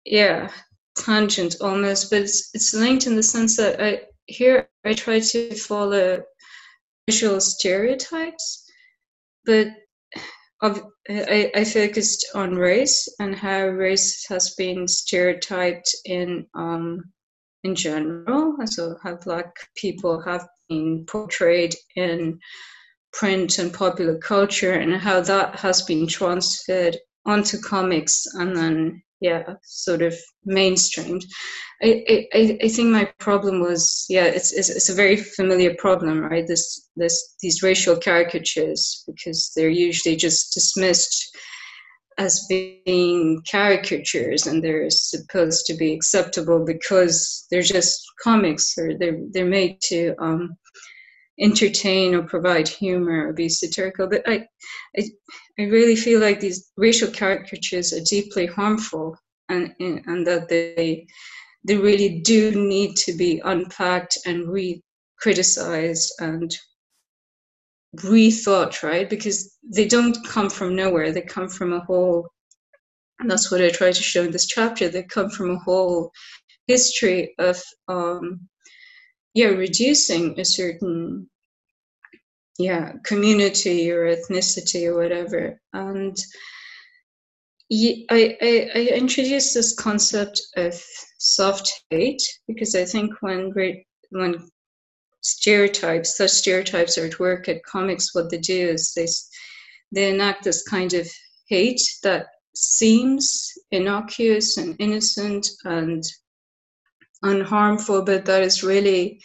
yeah, 0.03 0.49
tangent 0.97 1.55
almost, 1.61 2.09
but 2.09 2.21
it's, 2.21 2.49
it's 2.53 2.73
linked 2.73 3.07
in 3.07 3.15
the 3.15 3.23
sense 3.23 3.57
that 3.57 3.81
I, 3.81 4.01
here 4.25 4.69
I 4.85 4.93
try 4.93 5.19
to 5.19 5.55
follow 5.55 6.23
visual 7.07 7.39
stereotypes, 7.39 8.69
but 9.45 9.67
I, 10.63 11.51
I 11.55 11.63
focused 11.63 12.25
on 12.33 12.55
race 12.55 13.07
and 13.19 13.35
how 13.35 13.67
race 13.67 14.25
has 14.29 14.55
been 14.55 14.87
stereotyped 14.87 15.93
in 16.05 16.47
um, 16.55 17.03
in 17.63 17.75
general. 17.75 18.55
So 18.65 18.95
how 19.03 19.15
black 19.17 19.53
people 19.75 20.21
have 20.21 20.47
been 20.69 21.05
portrayed 21.07 21.75
in 21.95 22.39
print 23.13 23.59
and 23.59 23.73
popular 23.73 24.17
culture, 24.17 24.73
and 24.73 24.95
how 24.95 25.21
that 25.21 25.59
has 25.59 25.83
been 25.83 26.07
transferred 26.07 26.97
onto 27.25 27.59
comics 27.59 28.25
and 28.33 28.55
then 28.55 29.03
yeah 29.21 29.43
sort 29.63 30.01
of 30.01 30.13
mainstreamed. 30.47 31.23
I, 31.81 32.25
I 32.33 32.57
i 32.63 32.67
think 32.67 32.89
my 32.89 33.05
problem 33.19 33.59
was 33.59 34.05
yeah 34.09 34.25
it's, 34.25 34.53
it's 34.53 34.69
it's 34.69 34.89
a 34.89 34.95
very 34.95 35.17
familiar 35.17 35.73
problem 35.75 36.19
right? 36.21 36.47
This 36.47 36.89
this 36.95 37.35
these 37.41 37.63
racial 37.63 37.97
caricatures 37.97 39.03
because 39.07 39.51
they're 39.55 39.69
usually 39.69 40.15
just 40.15 40.53
dismissed 40.53 41.35
as 42.17 42.45
being 42.47 43.41
caricatures 43.49 44.47
and 44.47 44.63
they're 44.63 44.89
supposed 44.89 45.65
to 45.65 45.73
be 45.73 45.93
acceptable 45.93 46.63
because 46.63 47.45
they're 47.51 47.61
just 47.61 48.01
comics 48.23 48.77
or 48.77 48.97
they're 48.97 49.19
they're 49.31 49.45
made 49.45 49.81
to 49.81 50.15
um 50.19 50.55
entertain 51.39 52.15
or 52.15 52.23
provide 52.23 52.67
humor 52.67 53.27
or 53.27 53.33
be 53.33 53.49
satirical. 53.49 54.07
But 54.07 54.23
I, 54.27 54.47
I, 54.97 55.03
I 55.59 55.63
really 55.63 55.95
feel 55.95 56.19
like 56.19 56.39
these 56.39 56.71
racial 56.77 57.11
caricatures 57.11 57.93
are 57.93 58.03
deeply 58.09 58.45
harmful, 58.45 59.17
and 59.49 59.73
and 59.79 60.25
that 60.27 60.49
they 60.49 61.07
they 61.67 61.75
really 61.75 62.19
do 62.19 62.51
need 62.51 62.95
to 62.97 63.13
be 63.13 63.41
unpacked 63.43 64.17
and 64.25 64.47
re-criticized 64.49 66.13
and 66.19 66.55
rethought, 67.97 68.83
right? 68.83 69.09
Because 69.09 69.57
they 69.63 69.87
don't 69.87 70.17
come 70.27 70.49
from 70.49 70.75
nowhere. 70.75 71.11
They 71.11 71.21
come 71.21 71.49
from 71.49 71.73
a 71.73 71.79
whole. 71.79 72.29
And 73.19 73.31
that's 73.31 73.49
what 73.49 73.61
I 73.61 73.69
try 73.69 73.91
to 73.91 74.03
show 74.03 74.23
in 74.23 74.31
this 74.31 74.45
chapter. 74.45 74.89
They 74.89 75.03
come 75.03 75.29
from 75.29 75.51
a 75.51 75.59
whole 75.59 76.11
history 76.67 77.33
of 77.39 77.61
um, 77.87 78.47
yeah 79.35 79.47
reducing 79.47 80.39
a 80.39 80.45
certain 80.45 81.29
yeah 82.57 82.93
community 83.03 83.91
or 83.91 84.15
ethnicity 84.15 84.87
or 84.87 84.95
whatever. 84.95 85.59
And 85.73 86.17
I, 87.71 88.05
I, 88.09 88.69
I 88.75 88.79
introduced 88.95 89.53
this 89.53 89.75
concept 89.75 90.41
of 90.55 90.81
soft 91.17 91.83
hate 91.89 92.21
because 92.47 92.75
I 92.75 92.85
think 92.85 93.11
when 93.21 93.53
when 94.11 94.49
stereotypes, 95.21 96.17
such 96.17 96.29
stereotypes 96.29 96.97
are 96.97 97.05
at 97.05 97.19
work 97.19 97.49
at 97.49 97.63
comics, 97.63 98.13
what 98.13 98.29
they 98.29 98.37
do 98.37 98.69
is 98.69 98.93
they 98.93 99.07
they 99.91 100.09
enact 100.09 100.43
this 100.43 100.63
kind 100.63 100.93
of 100.93 101.07
hate 101.49 101.81
that 102.03 102.27
seems 102.55 103.51
innocuous 103.71 104.57
and 104.57 104.75
innocent 104.79 105.47
and 105.65 106.03
unharmful, 107.25 108.05
but 108.05 108.25
that 108.25 108.43
is 108.43 108.63
really 108.63 109.21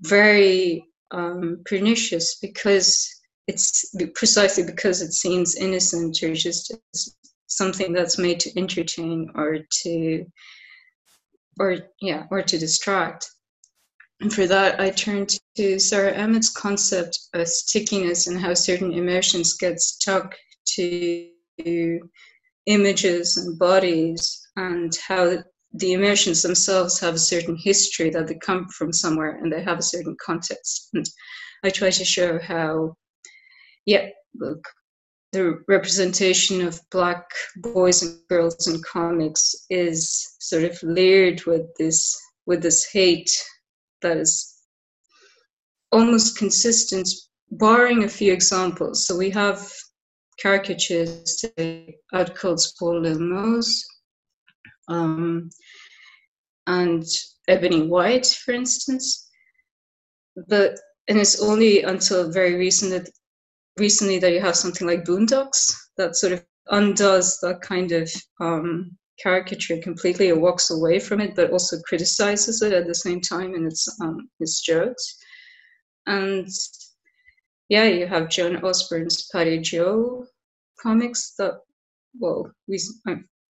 very 0.00 0.84
um, 1.10 1.62
pernicious 1.64 2.36
because 2.40 3.08
it's 3.46 3.94
precisely 4.14 4.64
because 4.64 5.02
it 5.02 5.12
seems 5.12 5.56
innocent 5.56 6.22
or 6.22 6.34
just 6.34 6.72
something 7.46 7.92
that's 7.92 8.18
made 8.18 8.38
to 8.40 8.58
entertain 8.58 9.30
or 9.34 9.58
to 9.82 10.24
or 11.58 11.78
yeah 12.00 12.26
or 12.30 12.42
to 12.42 12.58
distract. 12.58 13.28
And 14.20 14.32
for 14.32 14.46
that 14.46 14.80
i 14.80 14.90
turn 14.90 15.26
to 15.56 15.78
Sara 15.78 16.12
Ahmed's 16.22 16.50
concept 16.50 17.18
of 17.34 17.48
stickiness 17.48 18.26
and 18.26 18.38
how 18.38 18.54
certain 18.54 18.92
emotions 18.92 19.56
get 19.56 19.80
stuck 19.80 20.36
to 20.76 21.28
images 22.66 23.36
and 23.36 23.58
bodies 23.58 24.46
and 24.56 24.96
how 25.08 25.42
the 25.72 25.92
emotions 25.92 26.42
themselves 26.42 26.98
have 27.00 27.14
a 27.14 27.18
certain 27.18 27.56
history 27.56 28.10
that 28.10 28.26
they 28.26 28.34
come 28.34 28.68
from 28.68 28.92
somewhere 28.92 29.38
and 29.42 29.52
they 29.52 29.62
have 29.62 29.78
a 29.78 29.82
certain 29.82 30.16
context. 30.24 30.88
And 30.94 31.08
I 31.64 31.70
try 31.70 31.90
to 31.90 32.04
show 32.04 32.40
how, 32.40 32.96
yeah, 33.86 34.08
look, 34.34 34.64
the 35.32 35.62
representation 35.68 36.66
of 36.66 36.80
black 36.90 37.24
boys 37.58 38.02
and 38.02 38.18
girls 38.28 38.66
in 38.66 38.82
comics 38.82 39.54
is 39.70 40.36
sort 40.40 40.64
of 40.64 40.76
layered 40.82 41.44
with 41.44 41.66
this 41.78 42.20
with 42.46 42.62
this 42.62 42.90
hate 42.90 43.30
that 44.02 44.16
is 44.16 44.56
almost 45.92 46.36
consistent, 46.36 47.08
barring 47.52 48.04
a 48.04 48.08
few 48.08 48.32
examples. 48.32 49.06
So 49.06 49.16
we 49.16 49.30
have 49.30 49.70
caricatures, 50.40 51.40
say, 51.40 51.96
Outcault's 52.14 52.72
Poor 52.78 52.98
Lil 52.98 53.20
Mose, 53.20 53.84
um, 54.90 55.50
and 56.66 57.04
Ebony 57.48 57.86
White, 57.86 58.26
for 58.26 58.52
instance. 58.52 59.28
But 60.48 60.78
and 61.08 61.18
it's 61.18 61.42
only 61.42 61.82
until 61.82 62.30
very 62.30 62.54
recent 62.54 62.92
that 62.92 63.10
recently 63.78 64.18
that 64.18 64.32
you 64.32 64.40
have 64.40 64.56
something 64.56 64.86
like 64.86 65.04
Boondocks 65.04 65.74
that 65.96 66.16
sort 66.16 66.32
of 66.32 66.44
undoes 66.68 67.38
that 67.38 67.60
kind 67.62 67.92
of 67.92 68.10
um, 68.40 68.96
caricature 69.20 69.78
completely 69.78 70.30
or 70.30 70.38
walks 70.38 70.70
away 70.70 70.98
from 70.98 71.20
it, 71.20 71.34
but 71.34 71.50
also 71.50 71.78
criticizes 71.80 72.62
it 72.62 72.72
at 72.72 72.86
the 72.86 72.94
same 72.94 73.20
time 73.20 73.54
in 73.54 73.66
its 73.66 73.88
um, 74.00 74.28
its 74.38 74.60
jokes. 74.60 75.16
And 76.06 76.48
yeah, 77.68 77.84
you 77.84 78.06
have 78.06 78.28
Joan 78.28 78.56
Osborne's 78.64 79.28
Patty-Jo 79.32 80.26
comics 80.82 81.34
that 81.38 81.54
well, 82.18 82.50
we 82.66 82.80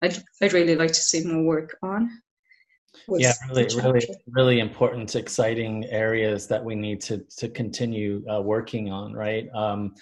I'd, 0.02 0.18
I'd 0.42 0.54
really 0.54 0.76
like 0.76 0.92
to 0.92 1.02
see 1.02 1.26
more 1.26 1.44
work 1.44 1.78
on. 1.82 2.10
Yeah, 3.08 3.34
really, 3.50 3.68
really, 3.76 4.08
really 4.28 4.60
important, 4.60 5.16
exciting 5.16 5.86
areas 5.86 6.48
that 6.48 6.64
we 6.64 6.76
need 6.76 7.02
to 7.02 7.24
to 7.38 7.48
continue 7.48 8.24
uh, 8.30 8.42
working 8.42 8.92
on. 8.92 9.14
Right, 9.14 9.48
um, 9.54 9.94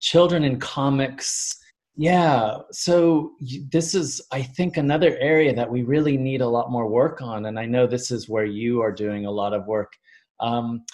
children 0.00 0.44
in 0.44 0.58
comics. 0.58 1.56
Yeah, 1.96 2.58
so 2.70 3.32
this 3.70 3.94
is, 3.94 4.22
I 4.32 4.42
think, 4.42 4.76
another 4.76 5.18
area 5.18 5.54
that 5.54 5.70
we 5.70 5.82
really 5.82 6.16
need 6.16 6.40
a 6.40 6.48
lot 6.48 6.70
more 6.70 6.88
work 6.88 7.20
on, 7.20 7.46
and 7.46 7.58
I 7.58 7.66
know 7.66 7.86
this 7.86 8.10
is 8.10 8.28
where 8.28 8.46
you 8.46 8.80
are 8.80 8.92
doing 8.92 9.26
a 9.26 9.30
lot 9.30 9.52
of 9.52 9.66
work. 9.66 9.92
Um, 10.38 10.84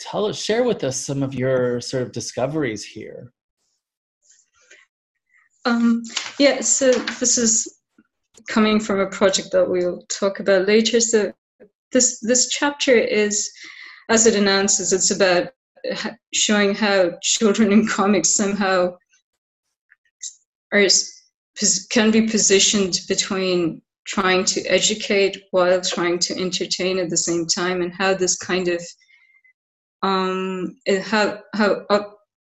tell 0.00 0.26
us, 0.26 0.42
share 0.42 0.64
with 0.64 0.84
us 0.84 0.96
some 0.96 1.22
of 1.22 1.34
your 1.34 1.80
sort 1.80 2.02
of 2.02 2.12
discoveries 2.12 2.84
here. 2.84 3.32
Um, 5.64 6.02
yeah, 6.38 6.60
so 6.60 6.90
this 6.90 7.38
is 7.38 7.79
coming 8.48 8.80
from 8.80 9.00
a 9.00 9.06
project 9.06 9.52
that 9.52 9.68
we'll 9.68 10.02
talk 10.08 10.40
about 10.40 10.66
later. 10.66 11.00
So 11.00 11.32
this 11.92 12.20
this 12.20 12.48
chapter 12.48 12.94
is, 12.94 13.50
as 14.08 14.26
it 14.26 14.36
announces, 14.36 14.92
it's 14.92 15.10
about 15.10 15.48
showing 16.34 16.74
how 16.74 17.12
children 17.22 17.72
in 17.72 17.86
comics 17.86 18.30
somehow 18.30 18.96
are 20.72 20.86
can 21.90 22.10
be 22.10 22.28
positioned 22.28 23.00
between 23.08 23.82
trying 24.06 24.44
to 24.44 24.62
educate 24.62 25.42
while 25.50 25.80
trying 25.80 26.18
to 26.18 26.38
entertain 26.38 26.98
at 26.98 27.10
the 27.10 27.16
same 27.16 27.46
time, 27.46 27.82
and 27.82 27.92
how 27.92 28.14
this 28.14 28.36
kind 28.36 28.68
of 28.68 28.82
um, 30.02 30.76
how 31.02 31.40
how 31.54 31.86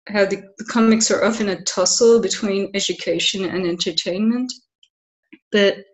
how 0.08 0.24
the, 0.24 0.42
the 0.58 0.64
comics 0.64 1.10
are 1.10 1.24
often 1.24 1.50
a 1.50 1.62
tussle 1.62 2.20
between 2.20 2.70
education 2.74 3.44
and 3.44 3.66
entertainment 3.66 4.52
but 5.50 5.84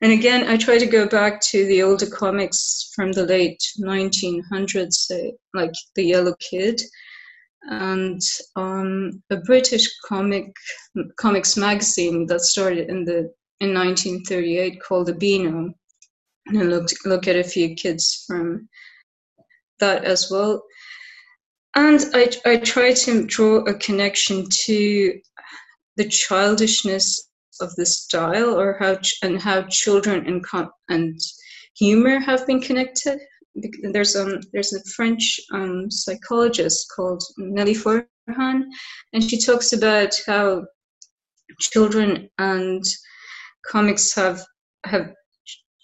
and 0.00 0.12
again, 0.12 0.48
I 0.48 0.56
try 0.56 0.78
to 0.78 0.86
go 0.86 1.08
back 1.08 1.40
to 1.50 1.66
the 1.66 1.82
older 1.82 2.06
comics 2.06 2.92
from 2.94 3.10
the 3.10 3.24
late 3.24 3.60
1900s, 3.80 4.92
say, 4.92 5.32
like 5.54 5.72
The 5.96 6.04
Yellow 6.04 6.36
Kid, 6.38 6.80
and 7.62 8.20
um, 8.54 9.22
a 9.30 9.38
British 9.38 9.88
comic 10.06 10.54
comics 11.16 11.56
magazine 11.56 12.26
that 12.26 12.42
started 12.42 12.88
in 12.88 13.04
the 13.04 13.32
in 13.60 13.74
1938 13.74 14.80
called 14.80 15.06
the 15.06 15.14
Beano, 15.14 15.74
and 16.46 16.58
I 16.58 16.62
looked 16.62 16.94
look 17.04 17.26
at 17.26 17.34
a 17.34 17.42
few 17.42 17.74
kids 17.74 18.24
from 18.26 18.68
that 19.80 20.04
as 20.04 20.30
well. 20.30 20.62
And 21.74 22.00
I, 22.14 22.30
I 22.46 22.56
try 22.58 22.92
to 22.92 23.26
draw 23.26 23.58
a 23.64 23.74
connection 23.74 24.46
to 24.64 25.20
the 25.96 26.08
childishness 26.08 27.27
of 27.60 27.74
the 27.76 27.86
style 27.86 28.58
or 28.58 28.76
how 28.78 28.98
and 29.22 29.40
how 29.40 29.62
children 29.62 30.26
and 30.26 30.44
and 30.88 31.18
humor 31.76 32.18
have 32.18 32.46
been 32.46 32.60
connected. 32.60 33.18
There's 33.92 34.16
um 34.16 34.40
there's 34.52 34.72
a 34.72 34.84
French 34.96 35.40
um, 35.52 35.90
psychologist 35.90 36.92
called 36.94 37.22
Nelly 37.36 37.74
Feuerhahn, 37.74 38.64
and 39.12 39.22
she 39.22 39.38
talks 39.38 39.72
about 39.72 40.14
how 40.26 40.66
children 41.60 42.28
and 42.38 42.84
comics 43.66 44.14
have 44.14 44.44
have 44.84 45.12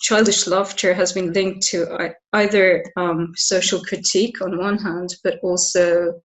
childish 0.04 0.46
laughter 0.46 0.92
has 0.92 1.12
been 1.12 1.32
linked 1.32 1.62
to 1.62 2.12
either 2.34 2.84
um, 2.96 3.32
social 3.37 3.80
critique 3.82 4.42
on 4.42 4.58
one 4.58 4.76
hand, 4.76 5.14
but 5.24 5.38
also 5.42 6.20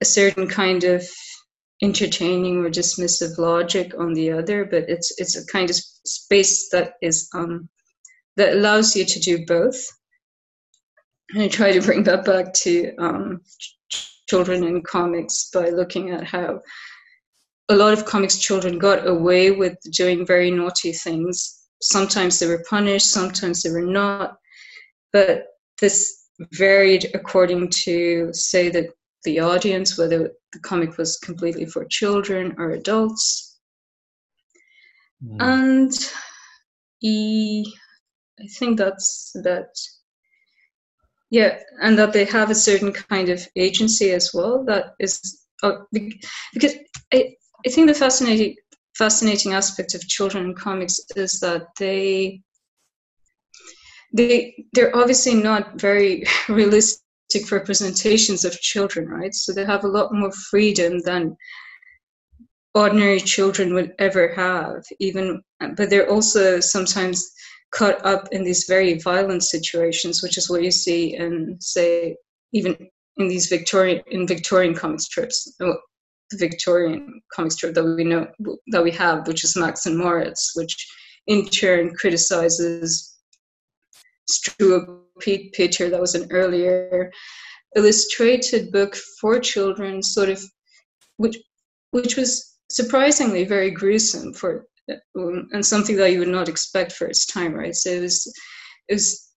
a 0.00 0.04
certain 0.04 0.46
kind 0.46 0.84
of 0.84 1.04
entertaining 1.82 2.58
or 2.58 2.70
dismissive 2.70 3.38
logic 3.38 3.94
on 3.98 4.12
the 4.12 4.30
other 4.30 4.66
but 4.66 4.84
it's 4.88 5.18
it's 5.18 5.36
a 5.36 5.46
kind 5.46 5.70
of 5.70 5.76
space 6.04 6.68
that 6.68 6.94
is 7.00 7.28
um, 7.34 7.68
that 8.36 8.54
allows 8.54 8.96
you 8.96 9.04
to 9.04 9.20
do 9.20 9.44
both. 9.46 9.80
And 11.34 11.42
i 11.42 11.48
try 11.48 11.72
to 11.72 11.82
bring 11.82 12.02
that 12.04 12.24
back 12.24 12.52
to 12.64 12.94
um, 12.98 13.40
children 14.28 14.64
in 14.64 14.82
comics 14.82 15.50
by 15.52 15.68
looking 15.68 16.10
at 16.10 16.24
how 16.24 16.60
a 17.68 17.76
lot 17.76 17.92
of 17.92 18.04
comics 18.04 18.38
children 18.38 18.78
got 18.78 19.06
away 19.06 19.50
with 19.50 19.76
doing 19.92 20.26
very 20.26 20.50
naughty 20.50 20.92
things. 20.92 21.66
Sometimes 21.82 22.38
they 22.38 22.46
were 22.46 22.64
punished 22.68 23.10
sometimes 23.10 23.62
they 23.62 23.70
were 23.70 23.92
not. 24.00 24.36
But 25.12 25.46
this 25.80 26.26
varied 26.52 27.10
according 27.14 27.68
to 27.84 28.32
say 28.32 28.70
that 28.70 28.86
the 29.24 29.40
audience, 29.40 29.98
whether 29.98 30.30
the 30.52 30.58
comic 30.60 30.96
was 30.98 31.18
completely 31.18 31.66
for 31.66 31.84
children 31.84 32.54
or 32.58 32.70
adults. 32.70 33.58
Mm. 35.24 35.36
And 35.40 35.92
he, 36.98 37.74
I 38.38 38.46
think 38.58 38.78
that's 38.78 39.32
that. 39.42 39.68
yeah, 41.30 41.58
and 41.82 41.98
that 41.98 42.12
they 42.12 42.24
have 42.24 42.50
a 42.50 42.54
certain 42.54 42.92
kind 42.92 43.28
of 43.28 43.46
agency 43.56 44.10
as 44.12 44.32
well. 44.34 44.64
That 44.64 44.94
is 44.98 45.44
uh, 45.62 45.78
because 46.52 46.74
I, 47.12 47.34
I 47.66 47.70
think 47.70 47.88
the 47.88 47.94
fascinating 47.94 48.56
fascinating 48.96 49.52
aspect 49.52 49.94
of 49.94 50.06
children 50.08 50.44
in 50.46 50.54
comics 50.54 51.00
is 51.16 51.40
that 51.40 51.68
they 51.78 52.42
they 54.12 54.64
they're 54.72 54.94
obviously 54.96 55.34
not 55.34 55.80
very 55.80 56.24
realistic 56.48 57.00
representations 57.50 58.44
of 58.44 58.60
children, 58.60 59.08
right? 59.08 59.34
So 59.34 59.52
they 59.52 59.64
have 59.64 59.84
a 59.84 59.88
lot 59.88 60.12
more 60.12 60.32
freedom 60.50 61.00
than 61.00 61.36
ordinary 62.74 63.20
children 63.20 63.74
would 63.74 63.92
ever 63.98 64.28
have. 64.34 64.82
Even, 64.98 65.42
but 65.76 65.90
they're 65.90 66.10
also 66.10 66.60
sometimes 66.60 67.30
caught 67.72 68.04
up 68.04 68.28
in 68.32 68.44
these 68.44 68.64
very 68.68 68.98
violent 68.98 69.44
situations, 69.44 70.22
which 70.22 70.36
is 70.36 70.50
what 70.50 70.62
you 70.62 70.70
see 70.70 71.16
in, 71.16 71.56
say, 71.60 72.16
even 72.52 72.76
in 73.16 73.28
these 73.28 73.48
Victorian 73.48 74.02
in 74.10 74.26
Victorian 74.26 74.74
comic 74.74 75.00
strips. 75.00 75.54
The 75.58 75.76
Victorian 76.34 77.20
comic 77.32 77.52
strip 77.52 77.74
that 77.74 77.84
we 77.84 78.04
know 78.04 78.26
that 78.68 78.82
we 78.82 78.90
have, 78.92 79.26
which 79.26 79.44
is 79.44 79.56
Max 79.56 79.86
and 79.86 79.98
Moritz, 79.98 80.52
which 80.54 80.74
in 81.26 81.46
turn 81.46 81.94
criticizes 81.94 83.18
Struwwelpeter. 85.20 85.52
Peter, 85.52 85.90
that 85.90 86.00
was 86.00 86.14
an 86.14 86.26
earlier 86.30 87.12
illustrated 87.76 88.72
book 88.72 88.96
for 89.20 89.38
children, 89.38 90.02
sort 90.02 90.28
of, 90.28 90.42
which 91.16 91.36
which 91.92 92.16
was 92.16 92.58
surprisingly 92.70 93.44
very 93.44 93.70
gruesome 93.70 94.32
for 94.32 94.66
um, 95.16 95.48
and 95.52 95.64
something 95.64 95.96
that 95.96 96.12
you 96.12 96.18
would 96.20 96.28
not 96.28 96.48
expect 96.48 96.92
for 96.92 97.06
its 97.06 97.26
time, 97.26 97.54
right? 97.54 97.74
So 97.74 97.90
it 97.90 98.00
was, 98.00 98.32
it 98.88 98.94
was 98.94 99.28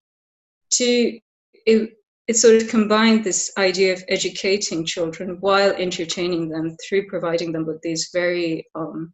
to, 0.72 1.20
it, 1.66 1.92
it 2.28 2.34
sort 2.36 2.62
of 2.62 2.70
combined 2.70 3.24
this 3.24 3.52
idea 3.58 3.94
of 3.94 4.04
educating 4.08 4.86
children 4.86 5.38
while 5.42 5.72
entertaining 5.72 6.50
them 6.50 6.76
through 6.88 7.08
providing 7.08 7.52
them 7.52 7.66
with 7.66 7.82
these 7.82 8.10
very 8.14 8.66
um, 8.76 9.14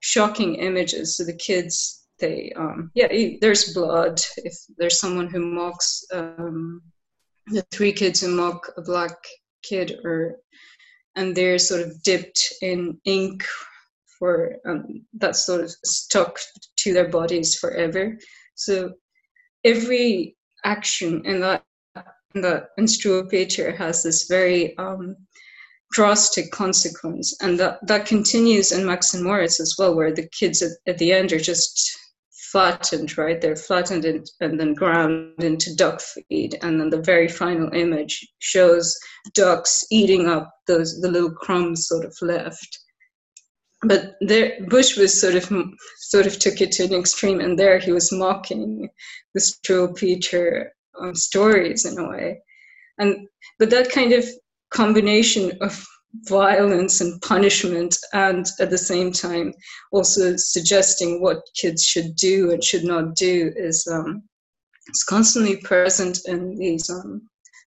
shocking 0.00 0.56
images. 0.56 1.16
So 1.16 1.24
the 1.24 1.34
kids, 1.34 1.99
they, 2.20 2.52
um, 2.56 2.90
yeah, 2.94 3.08
there's 3.40 3.72
blood. 3.72 4.20
If 4.38 4.54
there's 4.78 5.00
someone 5.00 5.28
who 5.28 5.40
mocks, 5.40 6.04
um, 6.12 6.82
the 7.46 7.62
three 7.72 7.92
kids 7.92 8.20
who 8.20 8.28
mock 8.28 8.70
a 8.76 8.82
black 8.82 9.16
kid 9.62 9.98
or 10.04 10.36
and 11.16 11.34
they're 11.34 11.58
sort 11.58 11.82
of 11.82 12.02
dipped 12.02 12.54
in 12.62 12.98
ink 13.04 13.44
for 14.18 14.56
um, 14.66 15.04
that 15.14 15.34
sort 15.34 15.62
of 15.62 15.70
stuck 15.84 16.38
to 16.76 16.92
their 16.92 17.08
bodies 17.08 17.58
forever. 17.58 18.16
So 18.54 18.92
every 19.64 20.36
action 20.64 21.22
in 21.24 21.40
that 21.40 21.64
in 22.34 22.42
that 22.42 22.68
Struwwelpeter 22.78 23.76
has 23.76 24.02
this 24.02 24.28
very 24.28 24.76
um, 24.78 25.16
drastic 25.90 26.52
consequence, 26.52 27.36
and 27.40 27.58
that 27.58 27.84
that 27.88 28.06
continues 28.06 28.70
in 28.70 28.86
Max 28.86 29.14
and 29.14 29.24
Moritz 29.24 29.58
as 29.58 29.74
well, 29.78 29.96
where 29.96 30.12
the 30.12 30.28
kids 30.28 30.62
at, 30.62 30.72
at 30.86 30.98
the 30.98 31.12
end 31.12 31.32
are 31.32 31.40
just 31.40 31.98
flattened, 32.50 33.16
right? 33.16 33.40
They're 33.40 33.56
flattened 33.56 34.04
in, 34.04 34.24
and 34.40 34.58
then 34.58 34.74
ground 34.74 35.42
into 35.42 35.74
duck 35.74 36.00
feed, 36.00 36.58
and 36.62 36.80
then 36.80 36.90
the 36.90 37.02
very 37.02 37.28
final 37.28 37.72
image 37.72 38.26
shows 38.38 38.96
ducks 39.34 39.84
eating 39.90 40.26
up 40.28 40.52
those 40.66 41.00
the 41.00 41.10
little 41.10 41.32
crumbs 41.32 41.86
sort 41.88 42.04
of 42.04 42.16
left. 42.22 42.78
But 43.82 44.16
there 44.20 44.58
Busch 44.68 44.96
was 44.96 45.18
sort 45.18 45.34
of 45.34 45.50
sort 45.98 46.26
of 46.26 46.38
took 46.38 46.60
it 46.60 46.72
to 46.72 46.84
an 46.84 46.94
extreme 46.94 47.40
and 47.40 47.58
there 47.58 47.78
he 47.78 47.92
was 47.92 48.12
mocking 48.12 48.88
the 49.34 49.40
Struwwelpeter 49.40 50.66
um, 51.00 51.14
stories 51.14 51.86
in 51.86 51.98
a 51.98 52.08
way. 52.08 52.40
And 52.98 53.26
but 53.58 53.70
that 53.70 53.90
kind 53.90 54.12
of 54.12 54.24
combination 54.70 55.52
of 55.62 55.86
violence 56.28 57.00
and 57.00 57.20
punishment 57.22 57.96
and 58.12 58.46
at 58.58 58.68
the 58.70 58.78
same 58.78 59.12
time 59.12 59.52
also 59.92 60.34
suggesting 60.36 61.20
what 61.22 61.42
kids 61.54 61.84
should 61.84 62.16
do 62.16 62.50
and 62.50 62.64
should 62.64 62.84
not 62.84 63.14
do 63.14 63.52
is 63.56 63.86
um, 63.86 64.22
it's 64.88 65.04
constantly 65.04 65.56
present 65.58 66.18
in 66.26 66.56
these 66.56 66.90
um, 66.90 67.22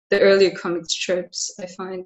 the 0.10 0.20
earlier 0.20 0.52
comic 0.52 0.86
strips 0.90 1.56
i 1.62 1.66
find 1.78 2.06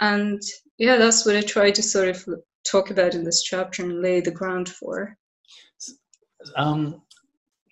and 0.00 0.40
yeah 0.78 0.96
that's 0.96 1.26
what 1.26 1.36
i 1.36 1.40
try 1.40 1.70
to 1.70 1.82
sort 1.82 2.08
of 2.08 2.24
talk 2.64 2.90
about 2.90 3.14
in 3.14 3.24
this 3.24 3.42
chapter 3.42 3.82
and 3.82 4.02
lay 4.02 4.20
the 4.20 4.30
ground 4.30 4.68
for. 4.68 5.16
Um, 6.56 7.02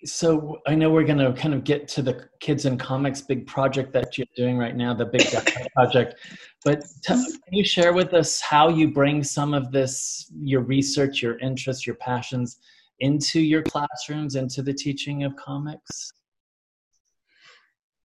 so 0.05 0.59
I 0.65 0.75
know 0.75 0.89
we're 0.89 1.03
going 1.03 1.19
to 1.19 1.33
kind 1.33 1.53
of 1.53 1.63
get 1.63 1.87
to 1.89 2.01
the 2.01 2.27
kids 2.39 2.65
and 2.65 2.79
comics 2.79 3.21
big 3.21 3.45
project 3.47 3.91
that 3.93 4.17
you're 4.17 4.27
doing 4.35 4.57
right 4.57 4.75
now, 4.75 4.93
the 4.93 5.05
big 5.05 5.27
project. 5.75 6.15
But 6.63 6.83
t- 7.03 7.13
can 7.13 7.39
you 7.51 7.63
share 7.63 7.93
with 7.93 8.13
us 8.13 8.39
how 8.39 8.69
you 8.69 8.91
bring 8.91 9.23
some 9.23 9.53
of 9.53 9.71
this, 9.71 10.31
your 10.41 10.61
research, 10.61 11.21
your 11.21 11.37
interests, 11.39 11.85
your 11.85 11.97
passions, 11.97 12.59
into 12.99 13.41
your 13.41 13.61
classrooms, 13.61 14.35
into 14.35 14.61
the 14.61 14.73
teaching 14.73 15.23
of 15.23 15.35
comics? 15.35 16.11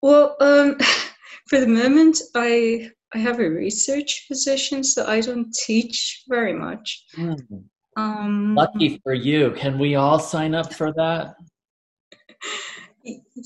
Well, 0.01 0.35
um, 0.41 0.77
for 1.49 1.59
the 1.59 1.67
moment, 1.67 2.19
I 2.35 2.91
I 3.13 3.19
have 3.19 3.39
a 3.39 3.49
research 3.49 4.25
position, 4.27 4.83
so 4.83 5.05
I 5.05 5.21
don't 5.21 5.53
teach 5.53 6.23
very 6.27 6.53
much. 6.53 7.05
Mm. 7.15 7.63
Um, 7.95 8.55
Lucky 8.55 8.99
for 9.03 9.13
you. 9.13 9.51
Can 9.51 9.79
we 9.79 9.95
all 9.95 10.19
sign 10.19 10.53
up 10.53 10.73
for 10.73 10.91
that? 10.93 11.35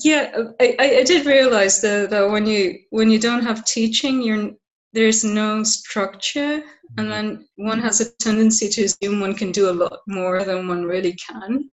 Yeah, 0.02 0.30
I, 0.60 0.76
I 0.78 1.04
did 1.04 1.26
realize 1.26 1.80
though 1.80 2.06
that 2.06 2.30
when 2.30 2.46
you 2.46 2.78
when 2.90 3.10
you 3.10 3.18
don't 3.18 3.42
have 3.44 3.64
teaching, 3.64 4.22
you're 4.22 4.50
there's 4.92 5.24
no 5.24 5.62
structure, 5.62 6.62
and 6.96 7.08
mm-hmm. 7.08 7.08
then 7.08 7.48
one 7.56 7.80
has 7.80 8.00
a 8.00 8.12
tendency 8.16 8.68
to 8.68 8.84
assume 8.84 9.20
one 9.20 9.34
can 9.34 9.52
do 9.52 9.70
a 9.70 9.72
lot 9.72 9.98
more 10.06 10.42
than 10.44 10.68
one 10.68 10.84
really 10.84 11.14
can, 11.14 11.70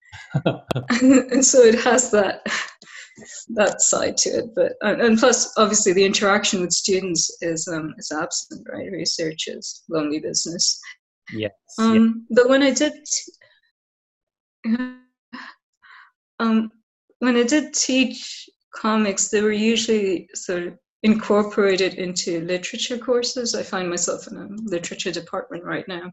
and 1.01 1.45
so 1.51 1.59
it 1.61 1.79
has 1.81 2.11
that 2.11 2.41
that 3.49 3.81
side 3.81 4.17
to 4.17 4.29
it. 4.29 4.45
But 4.55 4.73
and 4.81 5.17
plus, 5.17 5.53
obviously, 5.57 5.93
the 5.93 6.05
interaction 6.05 6.61
with 6.61 6.71
students 6.71 7.35
is 7.41 7.67
um, 7.67 7.93
is 7.97 8.11
absent, 8.11 8.67
right? 8.71 8.91
Research 8.91 9.47
is 9.47 9.83
lonely 9.89 10.19
business. 10.19 10.79
Yes. 11.33 11.51
Um, 11.79 12.25
But 12.29 12.49
when 12.49 12.63
I 12.63 12.71
did, 12.71 12.93
um, 16.39 16.71
when 17.21 17.37
I 17.37 17.43
did 17.43 17.75
teach 17.75 18.49
comics, 18.73 19.27
they 19.27 19.41
were 19.41 19.51
usually 19.51 20.27
sort 20.33 20.63
of 20.63 20.73
incorporated 21.03 21.93
into 21.93 22.41
literature 22.41 22.97
courses. 22.97 23.53
I 23.53 23.61
find 23.61 23.87
myself 23.87 24.27
in 24.27 24.37
a 24.37 24.47
literature 24.63 25.11
department 25.11 25.63
right 25.63 25.87
now. 25.87 26.11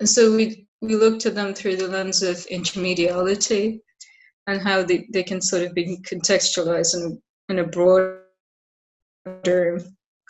And 0.00 0.08
so 0.08 0.34
we, 0.34 0.66
we 0.80 0.96
looked 0.96 1.26
at 1.26 1.34
them 1.34 1.52
through 1.52 1.76
the 1.76 1.88
lens 1.88 2.22
of 2.22 2.36
intermediality, 2.50 3.80
and 4.46 4.62
how 4.62 4.82
they, 4.82 5.06
they 5.12 5.22
can 5.22 5.42
sort 5.42 5.64
of 5.64 5.74
be 5.74 5.98
contextualized 6.10 6.94
in, 6.94 7.20
in 7.50 7.58
a 7.58 7.64
broader 7.66 8.22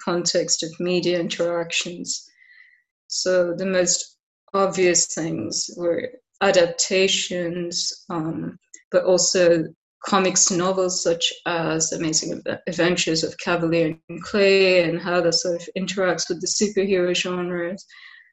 context 0.05 0.65
of 0.65 0.81
media 0.81 1.21
interactions. 1.21 2.29
So 3.07 3.55
the 3.55 3.67
most 3.67 4.17
obvious 4.53 5.15
things 5.15 5.71
were 5.77 6.11
adaptations, 6.41 8.05
um, 8.11 8.59
but 8.91 9.05
also 9.05 9.65
comics 10.05 10.51
novels 10.51 11.03
such 11.03 11.33
as 11.47 11.93
Amazing 11.93 12.43
Adventures 12.67 13.25
of 13.25 13.37
Kavalier 13.39 13.99
and 14.09 14.23
Clay 14.23 14.85
and 14.85 15.01
how 15.01 15.21
that 15.21 15.35
sort 15.35 15.61
of 15.61 15.69
interacts 15.77 16.29
with 16.29 16.41
the 16.41 16.47
superhero 16.47 17.15
genres. 17.15 17.85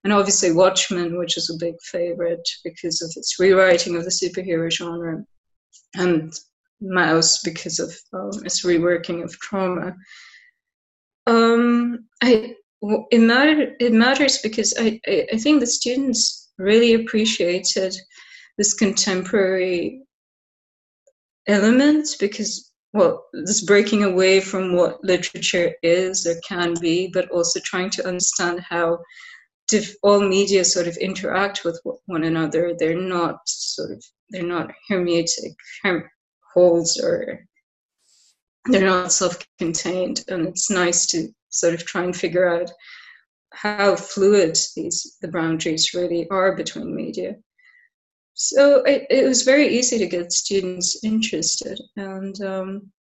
And 0.03 0.13
obviously 0.13 0.51
Watchmen, 0.51 1.17
which 1.17 1.37
is 1.37 1.49
a 1.49 1.57
big 1.65 1.75
favorite 1.91 2.47
because 2.63 3.01
of 3.01 3.11
its 3.15 3.39
rewriting 3.39 3.95
of 3.95 4.03
the 4.03 4.09
superhero 4.09 4.71
genre 4.71 5.23
and 5.95 6.33
Maus 6.81 7.39
because 7.43 7.79
of 7.79 7.95
um, 8.13 8.45
its 8.45 8.65
reworking 8.65 9.23
of 9.23 9.37
trauma. 9.39 9.95
Um, 11.25 12.05
I 12.21 12.55
it 13.11 13.21
matter 13.21 13.73
it 13.79 13.93
matters 13.93 14.39
because 14.39 14.73
I, 14.77 14.99
I, 15.07 15.27
I 15.33 15.37
think 15.37 15.61
the 15.61 15.67
students 15.67 16.51
really 16.57 16.95
appreciated 16.95 17.95
this 18.57 18.73
contemporary 18.73 20.01
element 21.47 22.07
because 22.19 22.71
well 22.93 23.25
this 23.33 23.61
breaking 23.61 24.03
away 24.03 24.39
from 24.39 24.75
what 24.75 25.03
literature 25.03 25.73
is 25.83 26.25
or 26.25 26.35
can 26.47 26.73
be 26.79 27.07
but 27.13 27.29
also 27.31 27.59
trying 27.61 27.89
to 27.89 28.07
understand 28.07 28.59
how 28.61 28.97
diff- 29.67 29.95
all 30.03 30.21
media 30.21 30.63
sort 30.63 30.87
of 30.87 30.97
interact 30.97 31.63
with 31.63 31.79
one 32.05 32.23
another. 32.23 32.73
They're 32.77 32.99
not 32.99 33.39
sort 33.47 33.91
of 33.91 34.03
they're 34.29 34.43
not 34.43 34.71
hermeneutic 34.89 35.55
herm- 35.81 36.09
holes 36.53 36.99
or 36.99 37.45
they're 38.65 38.85
not 38.85 39.11
self-contained. 39.11 40.23
And 40.27 40.47
it's 40.47 40.69
nice 40.69 41.05
to 41.07 41.29
sort 41.49 41.73
of 41.73 41.85
try 41.85 42.03
and 42.03 42.15
figure 42.15 42.47
out 42.47 42.71
how 43.53 43.95
fluid 43.95 44.57
these 44.75 45.17
the 45.21 45.27
boundaries 45.27 45.93
really 45.93 46.27
are 46.29 46.55
between 46.55 46.95
media 46.95 47.35
so 48.47 48.83
it, 48.83 49.05
it 49.09 49.27
was 49.27 49.43
very 49.43 49.67
easy 49.67 49.97
to 49.97 50.07
get 50.07 50.31
students 50.31 51.03
interested 51.03 51.79
and 51.97 52.41
um, 52.41 52.91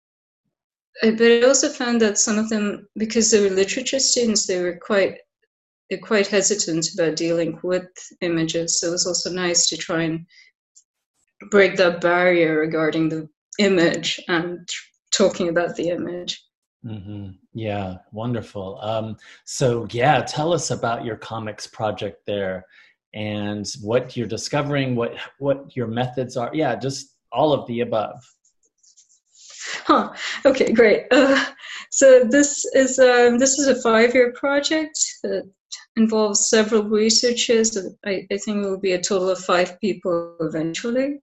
but 1.00 1.22
I 1.22 1.42
also 1.42 1.68
found 1.68 2.00
that 2.02 2.18
some 2.18 2.38
of 2.38 2.48
them, 2.48 2.87
because 2.96 3.31
they 3.31 3.40
were 3.40 3.50
literature 3.55 3.98
students, 3.98 4.46
they 4.46 4.61
were 4.61 4.78
quite 4.81 5.18
they're 5.90 5.98
quite 5.98 6.26
hesitant 6.26 6.88
about 6.94 7.16
dealing 7.16 7.59
with 7.62 7.87
images. 8.22 8.81
So 8.81 8.88
it 8.88 8.92
was 8.92 9.07
also 9.07 9.31
nice 9.31 9.68
to 9.68 9.76
try 9.76 10.02
and 10.02 10.26
break 11.50 11.76
that 11.76 12.00
barrier 12.00 12.59
regarding 12.59 13.09
the 13.09 13.28
image 13.59 14.18
and 14.28 14.66
talking 15.11 15.50
about 15.50 15.76
the 15.76 15.90
image. 15.90 16.42
Mm-hmm. 16.87 17.33
Yeah, 17.52 17.96
wonderful. 18.11 18.78
Um, 18.81 19.18
so, 19.44 19.87
yeah, 19.90 20.22
tell 20.22 20.55
us 20.55 20.70
about 20.70 21.05
your 21.05 21.16
comics 21.16 21.66
project 21.66 22.24
there 22.26 22.64
and 23.14 23.66
what 23.81 24.16
you're 24.16 24.27
discovering, 24.27 24.94
what 24.94 25.14
what 25.38 25.77
your 25.77 25.87
methods 25.87 26.37
are. 26.37 26.51
Yeah, 26.53 26.77
just 26.77 27.14
all 27.31 27.53
of 27.53 27.66
the 27.66 27.81
above. 27.81 28.22
Huh. 29.85 30.12
Okay, 30.44 30.72
great. 30.72 31.07
Uh, 31.11 31.44
so 31.90 32.25
this 32.25 32.64
is 32.75 32.98
um, 32.98 33.38
this 33.38 33.59
is 33.59 33.68
a 33.68 33.81
five-year 33.83 34.33
project 34.33 34.98
that 35.22 35.51
involves 35.96 36.48
several 36.48 36.85
researchers. 36.85 37.77
I, 38.05 38.27
I 38.31 38.38
think 38.38 38.64
it 38.64 38.68
will 38.68 38.81
be 38.81 38.92
a 38.92 39.01
total 39.01 39.31
of 39.31 39.38
five 39.38 39.81
people 39.81 40.37
eventually. 40.40 41.20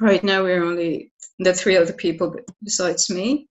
Right 0.00 0.22
now, 0.22 0.42
we're 0.42 0.64
only 0.64 1.12
the 1.38 1.54
three 1.54 1.76
other 1.76 1.92
people 1.92 2.34
besides 2.62 3.10
me. 3.10 3.48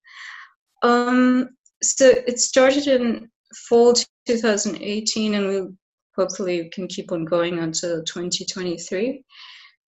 Um, 0.83 1.49
so 1.81 2.05
it 2.05 2.39
started 2.39 2.87
in 2.87 3.29
fall 3.69 3.95
2018, 4.25 5.33
and 5.33 5.47
we 5.47 5.67
hopefully 6.17 6.61
we 6.63 6.69
can 6.69 6.87
keep 6.87 7.11
on 7.11 7.25
going 7.25 7.59
until 7.59 8.03
2023. 8.03 9.23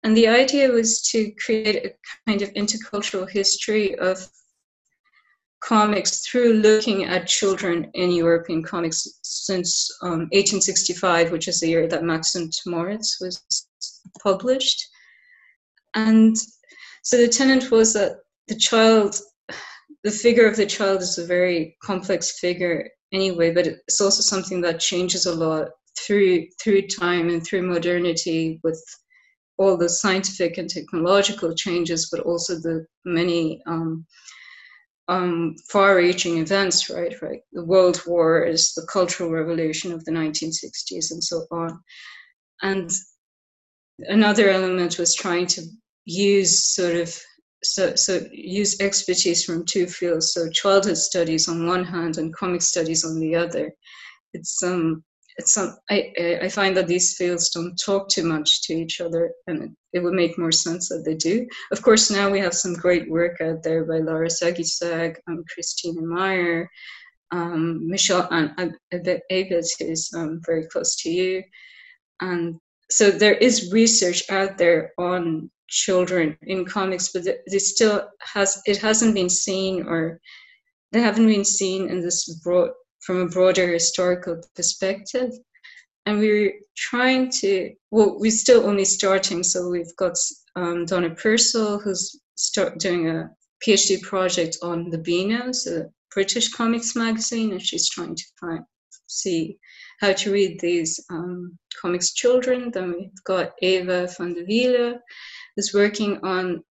And 0.04 0.16
the 0.16 0.28
idea 0.28 0.70
was 0.70 1.02
to 1.10 1.32
create 1.32 1.86
a 1.86 1.94
kind 2.28 2.42
of 2.42 2.54
intercultural 2.54 3.30
history 3.30 3.96
of 3.96 4.28
comics 5.62 6.20
through 6.20 6.54
looking 6.54 7.06
at 7.06 7.28
children 7.28 7.90
in 7.96 8.12
European 8.12 8.62
comics 8.62 9.20
since 9.24 9.90
um, 10.04 10.30
1865, 10.32 11.32
which 11.32 11.48
is 11.48 11.60
the 11.60 11.68
year 11.68 11.88
that 11.88 12.04
Max 12.04 12.36
und 12.36 12.54
Moritz 12.68 13.20
was 13.20 13.44
published. 14.22 14.88
And 15.96 16.38
so 17.02 17.18
the 17.18 17.28
tenant 17.28 17.72
was 17.72 17.94
that 17.94 18.18
the 18.48 18.56
child, 18.56 19.20
the 20.04 20.12
figure 20.12 20.48
of 20.48 20.56
the 20.56 20.68
child 20.68 21.02
is 21.02 21.18
a 21.18 21.26
very 21.26 21.78
complex 21.82 22.38
figure 22.40 22.88
anyway, 23.12 23.52
but 23.52 23.66
it's 23.66 24.02
also 24.02 24.22
something 24.22 24.62
that 24.62 24.80
changes 24.80 25.26
a 25.26 25.34
lot 25.34 25.70
through 26.06 26.48
through 26.62 26.88
time 26.88 27.30
and 27.30 27.46
through 27.46 27.64
modernity 27.64 28.60
with 28.64 28.82
all 29.58 29.78
the 29.78 29.90
scientific 29.90 30.58
and 30.58 30.70
technological 30.70 31.54
changes, 31.56 32.10
but 32.12 32.22
also 32.22 32.56
the 32.56 32.86
many 33.06 33.62
um, 33.68 34.06
um, 35.08 35.56
far-reaching 35.70 36.40
events, 36.40 36.90
right? 36.90 37.16
Right, 37.22 37.42
the 37.54 37.64
World 37.64 38.02
Wars, 38.06 38.74
the 38.76 38.86
Cultural 38.92 39.30
Revolution 39.30 39.94
of 39.94 40.04
the 40.04 40.12
1960s, 40.12 41.12
and 41.12 41.24
so 41.24 41.46
on. 41.52 41.80
And 42.62 42.90
another 44.00 44.50
element 44.50 45.00
was 45.00 45.16
trying 45.16 45.48
to 45.48 45.62
use 46.06 46.66
sort 46.74 46.96
of 46.96 47.18
so 47.64 47.96
so 47.96 48.22
use 48.32 48.80
expertise 48.80 49.44
from 49.44 49.66
two 49.66 49.88
fields. 49.88 50.34
So 50.34 50.50
childhood 50.50 50.98
studies 50.98 51.48
on 51.48 51.68
one 51.68 51.84
hand 51.84 52.18
and 52.18 52.36
comic 52.36 52.62
studies 52.62 53.04
on 53.04 53.20
the 53.20 53.36
other. 53.36 53.74
It's 54.34 54.62
um 54.64 55.04
some 55.42 55.78
I, 55.90 56.40
I 56.44 56.50
find 56.50 56.76
that 56.78 56.88
these 56.88 57.16
fields 57.16 57.50
don't 57.50 57.76
talk 57.76 58.08
too 58.08 58.24
much 58.24 58.62
to 58.64 58.74
each 58.74 59.02
other 59.02 59.32
and 59.48 59.64
it, 59.64 59.70
it, 59.94 60.00
would 60.00 60.14
make 60.14 60.38
more 60.38 60.52
sense 60.52 60.90
that 60.90 61.04
they 61.06 61.16
do. 61.16 61.46
Of 61.72 61.82
course 61.82 62.10
now 62.10 62.30
we 62.30 62.40
have 62.40 62.54
some 62.54 62.74
great 62.74 63.10
work 63.10 63.42
out 63.42 63.62
there 63.62 63.84
by 63.84 63.98
Laura 63.98 64.30
Saguisag 64.30 65.18
and 65.28 65.46
Christina 65.50 66.02
Meyer 66.02 66.70
um, 67.32 67.88
Michelle 67.88 68.28
Ann 68.32 68.78
Abate 68.94 69.52
is 69.52 70.10
um, 70.16 70.42
very 70.46 70.66
close 70.68 70.96
to 70.98 71.10
you. 71.10 71.44
And 72.22 72.56
so 72.90 73.12
there 73.12 73.34
is 73.34 73.74
research 73.74 74.30
out 74.30 74.58
there 74.58 74.94
on 74.98 75.50
children 75.68 76.38
in 76.44 76.64
comics 76.64 77.12
but 77.12 77.26
it 77.26 77.60
still 77.60 78.08
has 78.22 78.62
it 78.68 78.78
hasn't 78.78 79.16
been 79.16 79.30
seen 79.30 79.84
or 79.88 80.22
they 80.92 81.02
haven't 81.02 81.26
been 81.26 81.44
seen 81.44 81.90
in 81.90 82.02
this 82.02 82.40
broad 82.44 82.70
from 83.06 83.22
a 83.22 83.28
broader 83.28 83.68
historical 83.68 84.42
perspective. 84.56 85.32
And 86.06 86.20
we're 86.20 86.54
trying 86.76 87.32
to, 87.42 87.74
well, 87.92 88.20
we're 88.20 88.32
still 88.32 88.66
only 88.66 88.86
starting. 88.86 89.44
So 89.44 89.70
we've 89.70 89.96
got 89.98 90.18
um, 90.56 90.86
Dona 90.86 91.12
Pursall, 91.12 91.80
who's 91.80 92.20
start 92.36 92.80
doing 92.80 93.10
a 93.10 93.30
PhD 93.66 94.02
project 94.02 94.58
on 94.62 94.90
the 94.90 94.98
Beanos, 94.98 95.68
a 95.68 95.90
British 96.14 96.52
comics 96.52 96.96
magazine, 96.96 97.52
and 97.52 97.62
she's 97.62 97.90
trying 97.90 98.16
to 98.16 98.24
find, 98.40 98.64
see 99.08 99.58
how 100.00 100.14
to 100.14 100.32
read 100.32 100.60
these 100.60 101.04
um, 101.10 101.58
comics 101.80 102.14
children. 102.14 102.72
Then 102.72 102.94
we've 102.94 103.24
got 103.24 103.54
Eva 103.62 104.08
van 104.18 104.34
der 104.34 104.46
Wiele, 104.46 105.00
who's 105.56 105.74
working 105.74 106.20
on 106.24 106.64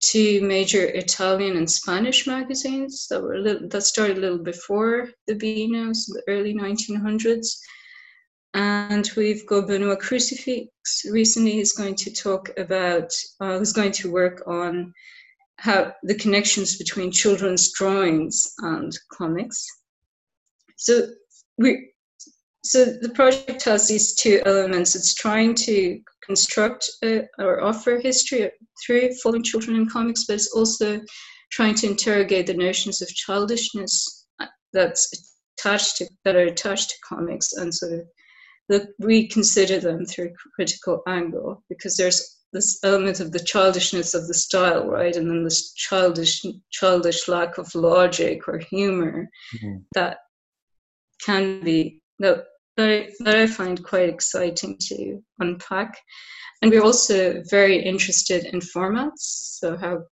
two 0.00 0.40
major 0.42 0.84
Italian 0.86 1.56
and 1.56 1.70
Spanish 1.70 2.26
magazines 2.26 3.06
that 3.08 3.22
were 3.22 3.38
little, 3.38 3.68
that 3.68 3.82
started 3.82 4.18
a 4.18 4.20
little 4.20 4.38
before 4.38 5.10
the 5.26 5.34
Beanos, 5.34 6.06
the 6.06 6.22
early 6.26 6.54
1900s. 6.54 7.58
And 8.54 9.08
we've 9.16 9.46
got 9.46 9.68
Benoit 9.68 10.00
Crucifix 10.00 11.04
recently 11.10 11.52
He's 11.52 11.72
going 11.72 11.94
to 11.96 12.12
talk 12.12 12.50
about, 12.58 13.12
uh, 13.40 13.58
who's 13.58 13.72
going 13.72 13.92
to 13.92 14.10
work 14.10 14.42
on 14.46 14.92
how 15.58 15.92
the 16.02 16.14
connections 16.14 16.78
between 16.78 17.12
children's 17.12 17.70
drawings 17.72 18.54
and 18.60 18.96
comics. 19.12 19.66
So 20.76 21.08
we, 21.58 21.90
so 22.64 22.86
the 22.86 23.10
project 23.10 23.62
has 23.64 23.86
these 23.86 24.14
two 24.14 24.40
elements. 24.46 24.94
It's 24.94 25.14
trying 25.14 25.54
to 25.56 26.00
construct 26.30 26.88
uh, 27.02 27.22
or 27.40 27.60
offer 27.60 27.98
history 27.98 28.48
through 28.80 29.12
following 29.20 29.42
children 29.42 29.76
in 29.76 29.88
comics, 29.88 30.26
but 30.26 30.34
it's 30.34 30.52
also 30.52 31.00
trying 31.50 31.74
to 31.74 31.88
interrogate 31.88 32.46
the 32.46 32.54
notions 32.54 33.02
of 33.02 33.08
childishness 33.08 34.26
that's 34.72 35.02
attached 35.58 35.96
to 35.96 36.08
that 36.24 36.36
are 36.36 36.52
attached 36.54 36.90
to 36.90 36.96
comics 37.08 37.54
and 37.54 37.74
sort 37.74 37.94
of 37.94 38.02
look, 38.68 38.84
reconsider 39.00 39.80
them 39.80 40.06
through 40.06 40.26
a 40.26 40.48
critical 40.54 41.02
angle 41.08 41.64
because 41.68 41.96
there's 41.96 42.38
this 42.52 42.78
element 42.84 43.18
of 43.18 43.32
the 43.32 43.40
childishness 43.52 44.14
of 44.14 44.28
the 44.28 44.34
style, 44.34 44.88
right, 44.88 45.16
and 45.16 45.28
then 45.28 45.42
this 45.42 45.72
childish 45.74 46.44
childish 46.70 47.26
lack 47.26 47.58
of 47.58 47.74
logic 47.74 48.46
or 48.46 48.58
humor 48.58 49.28
mm-hmm. 49.56 49.78
that 49.94 50.18
can 51.24 51.60
be 51.64 52.00
that 52.20 52.44
that 52.76 52.88
I, 52.88 53.10
that 53.24 53.36
I 53.36 53.46
find 53.46 53.82
quite 53.84 54.08
exciting 54.08 54.76
to 54.88 55.22
unpack. 55.38 55.98
And 56.62 56.70
we're 56.70 56.84
also 56.84 57.42
very 57.48 57.82
interested 57.82 58.44
in 58.44 58.60
formats, 58.60 59.58
so 59.58 59.76
how 59.76 60.02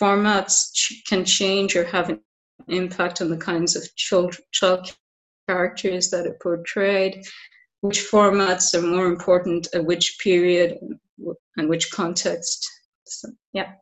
formats 0.00 0.72
ch- 0.72 1.02
can 1.08 1.24
change 1.24 1.76
or 1.76 1.84
have 1.84 2.08
an 2.08 2.20
impact 2.68 3.20
on 3.20 3.30
the 3.30 3.36
kinds 3.36 3.76
of 3.76 3.94
child, 3.96 4.36
child 4.52 4.92
characters 5.48 6.10
that 6.10 6.26
are 6.26 6.38
portrayed, 6.42 7.24
which 7.80 8.00
formats 8.10 8.74
are 8.74 8.82
more 8.82 9.06
important 9.06 9.68
at 9.74 9.84
which 9.84 10.18
period 10.22 10.78
and 11.56 11.68
which 11.68 11.90
context. 11.92 12.68
So, 13.06 13.28
yeah. 13.52 13.72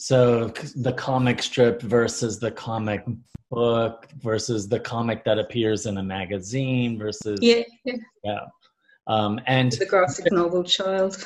So 0.00 0.46
the 0.76 0.94
comic 0.94 1.42
strip 1.42 1.82
versus 1.82 2.38
the 2.38 2.50
comic 2.50 3.04
book 3.50 4.08
versus 4.22 4.66
the 4.66 4.80
comic 4.80 5.24
that 5.24 5.38
appears 5.38 5.84
in 5.84 5.98
a 5.98 6.02
magazine 6.02 6.98
versus 6.98 7.38
yeah 7.42 7.64
yeah, 7.84 7.96
yeah. 8.24 8.40
Um, 9.06 9.38
and 9.46 9.72
the 9.72 9.84
graphic 9.84 10.32
novel 10.32 10.64
child 10.64 11.22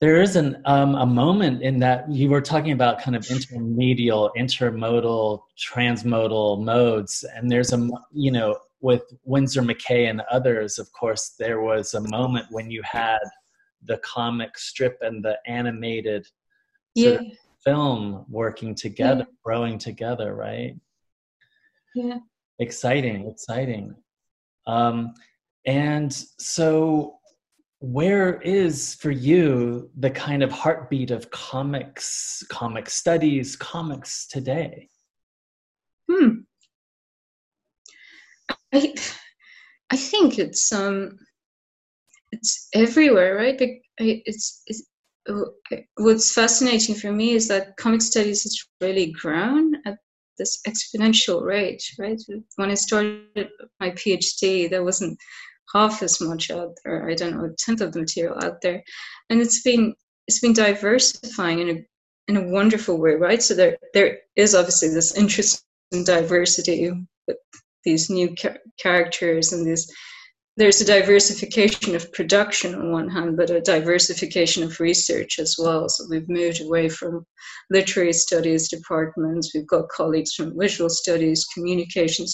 there 0.00 0.22
is 0.22 0.36
an 0.36 0.62
um, 0.66 0.94
a 0.94 1.04
moment 1.06 1.62
in 1.62 1.80
that 1.80 2.08
you 2.08 2.30
were 2.30 2.40
talking 2.40 2.70
about 2.70 3.02
kind 3.02 3.16
of 3.16 3.22
intermedial 3.24 4.30
intermodal 4.38 5.40
transmodal 5.58 6.62
modes 6.62 7.24
and 7.34 7.50
there's 7.50 7.72
a 7.72 7.88
you 8.12 8.30
know 8.30 8.56
with 8.80 9.02
winsor 9.24 9.62
mccay 9.62 10.08
and 10.08 10.20
others 10.30 10.78
of 10.78 10.92
course 10.92 11.30
there 11.40 11.60
was 11.60 11.94
a 11.94 12.00
moment 12.02 12.46
when 12.50 12.70
you 12.70 12.82
had 12.84 13.18
the 13.82 13.96
comic 13.98 14.56
strip 14.56 14.96
and 15.00 15.24
the 15.24 15.36
animated 15.46 16.24
yeah. 16.94 17.18
Film 17.64 18.24
working 18.28 18.74
together 18.74 19.26
yeah. 19.28 19.34
growing 19.44 19.78
together 19.78 20.34
right? 20.34 20.74
Yeah. 21.94 22.18
Exciting 22.58 23.28
exciting. 23.28 23.94
Um, 24.66 25.14
and 25.66 26.12
so 26.12 27.18
where 27.80 28.40
is 28.42 28.94
for 28.94 29.10
you 29.10 29.90
the 29.98 30.10
kind 30.10 30.42
of 30.42 30.52
heartbeat 30.52 31.10
of 31.10 31.30
comics 31.30 32.44
comic 32.48 32.90
studies 32.90 33.56
comics 33.56 34.26
today? 34.26 34.88
Hmm. 36.10 36.40
I 38.72 38.94
i 39.92 39.96
think 39.96 40.38
it's 40.38 40.72
um 40.72 41.18
it's 42.32 42.68
everywhere 42.74 43.36
right? 43.36 43.60
It's, 43.98 44.62
it's 44.66 44.86
what's 45.96 46.32
fascinating 46.32 46.94
for 46.94 47.12
me 47.12 47.32
is 47.32 47.48
that 47.48 47.76
comic 47.76 48.02
studies 48.02 48.42
has 48.42 48.64
really 48.80 49.12
grown 49.12 49.74
at 49.86 49.98
this 50.38 50.60
exponential 50.66 51.42
rate, 51.42 51.82
right? 51.98 52.20
When 52.56 52.70
I 52.70 52.74
started 52.74 53.48
my 53.78 53.90
PhD, 53.90 54.68
there 54.68 54.84
wasn't 54.84 55.18
half 55.72 56.02
as 56.02 56.20
much 56.20 56.50
out 56.50 56.76
there. 56.84 57.08
I 57.08 57.14
don't 57.14 57.36
know, 57.36 57.44
a 57.44 57.54
tenth 57.56 57.80
of 57.80 57.92
the 57.92 58.00
material 58.00 58.42
out 58.42 58.60
there, 58.62 58.82
and 59.28 59.40
it's 59.40 59.62
been 59.62 59.94
it's 60.26 60.40
been 60.40 60.52
diversifying 60.52 61.60
in 61.60 61.68
a 61.70 61.84
in 62.28 62.36
a 62.36 62.48
wonderful 62.52 62.98
way, 62.98 63.14
right? 63.14 63.42
So 63.42 63.54
there 63.54 63.76
there 63.94 64.18
is 64.36 64.54
obviously 64.54 64.88
this 64.88 65.16
interest 65.16 65.64
in 65.92 66.04
diversity 66.04 66.90
with 67.26 67.36
these 67.84 68.10
new 68.10 68.34
characters 68.78 69.52
and 69.52 69.66
these 69.66 69.92
there's 70.56 70.80
a 70.80 70.84
diversification 70.84 71.94
of 71.94 72.12
production 72.12 72.74
on 72.74 72.92
one 72.92 73.08
hand, 73.08 73.36
but 73.36 73.50
a 73.50 73.60
diversification 73.60 74.62
of 74.62 74.80
research 74.80 75.38
as 75.38 75.56
well. 75.58 75.88
So 75.88 76.04
we've 76.10 76.28
moved 76.28 76.60
away 76.60 76.88
from 76.88 77.24
literary 77.70 78.12
studies 78.12 78.68
departments. 78.68 79.52
We've 79.54 79.66
got 79.66 79.88
colleagues 79.88 80.34
from 80.34 80.58
visual 80.58 80.90
studies, 80.90 81.46
communication 81.54 82.26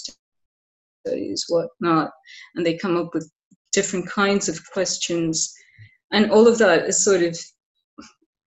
studies, 1.05 1.45
whatnot, 1.47 2.11
and 2.55 2.65
they 2.65 2.77
come 2.77 2.97
up 2.97 3.13
with 3.13 3.31
different 3.71 4.09
kinds 4.09 4.49
of 4.49 4.59
questions. 4.71 5.53
And 6.11 6.31
all 6.31 6.47
of 6.47 6.57
that 6.57 6.85
is 6.85 7.03
sort 7.03 7.21
of 7.21 7.37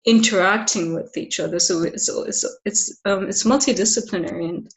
interacting 0.05 0.95
with 0.95 1.17
each 1.17 1.39
other. 1.39 1.59
So 1.59 1.83
it's 1.83 2.09
it's 2.09 2.45
it's 2.65 3.01
um, 3.05 3.29
it's 3.29 3.45
multidisciplinary, 3.45 4.49
and 4.49 4.69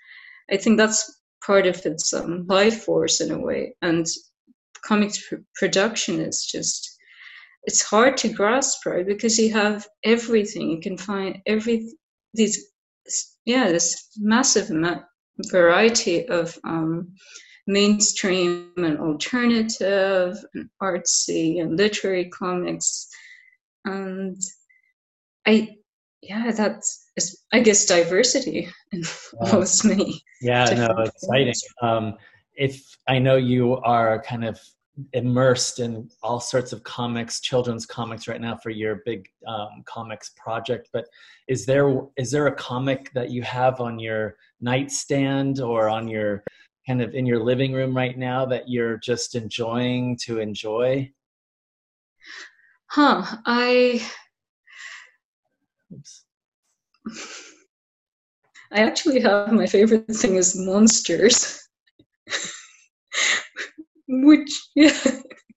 I 0.52 0.58
think 0.58 0.78
that's 0.78 1.22
part 1.46 1.66
of 1.68 1.86
its 1.86 2.14
um, 2.14 2.46
life 2.48 2.84
force 2.84 3.22
in 3.22 3.32
a 3.32 3.40
way. 3.40 3.76
And 3.82 4.06
comics 4.86 5.28
pr- 5.28 5.36
production 5.56 6.20
is 6.20 6.46
just 6.46 6.92
it's 7.64 7.82
hard 7.82 8.16
to 8.18 8.30
grasp, 8.30 8.86
right? 8.86 9.06
Because 9.06 9.40
you 9.40 9.52
have 9.54 9.88
everything. 10.04 10.70
You 10.70 10.80
can 10.80 10.98
find 10.98 11.40
every 11.48 11.90
these 12.34 12.64
yeah 13.46 13.70
this 13.70 14.10
massive 14.18 14.70
variety 15.52 16.28
of 16.28 16.58
um, 16.64 17.14
mainstream 17.68 18.72
and 18.78 19.00
alternative 19.00 20.38
and 20.54 20.70
artsy 20.82 21.62
and 21.62 21.78
literary 21.78 22.30
comics 22.30 23.08
and 23.86 24.42
I 25.46 25.76
yeah, 26.22 26.52
that's 26.52 27.06
I 27.54 27.60
guess 27.60 27.86
diversity 27.86 28.68
involves 28.92 29.86
yeah. 29.86 29.90
many. 29.90 30.24
Yeah, 30.42 30.66
no, 30.88 31.04
exciting. 31.04 31.54
Um, 31.82 32.16
if 32.56 32.84
I 33.08 33.20
know 33.20 33.36
you 33.36 33.78
are 33.78 34.22
kind 34.24 34.44
of 34.44 34.60
immersed 35.14 35.80
in 35.80 36.10
all 36.24 36.40
sorts 36.40 36.72
of 36.72 36.84
comics, 36.84 37.42
children's 37.42 37.86
comics 37.86 38.28
right 38.28 38.40
now 38.40 38.56
for 38.56 38.70
your 38.70 39.02
big 39.06 39.28
um, 39.48 39.84
comics 39.86 40.32
project, 40.38 40.90
but 40.94 41.06
is 41.48 41.66
there 41.66 42.02
is 42.18 42.32
there 42.32 42.48
a 42.48 42.56
comic 42.56 43.12
that 43.14 43.30
you 43.30 43.42
have 43.44 43.82
on 43.82 44.00
your 44.00 44.36
nightstand 44.62 45.60
or 45.60 45.90
on 45.90 46.08
your 46.08 46.44
kind 46.88 47.02
of 47.02 47.14
in 47.14 47.26
your 47.26 47.44
living 47.44 47.74
room 47.74 47.96
right 47.96 48.18
now 48.18 48.46
that 48.46 48.70
you're 48.70 48.98
just 48.98 49.36
enjoying 49.36 50.18
to 50.24 50.40
enjoy? 50.40 51.12
Huh. 52.88 53.24
I 53.46 54.06
Oops. 55.94 56.26
I 58.72 58.80
actually 58.80 59.22
have 59.22 59.52
my 59.52 59.68
favorite 59.68 60.08
thing 60.08 60.36
is 60.36 60.56
monsters, 60.56 61.68
which 64.24 64.70
yeah, 64.76 64.98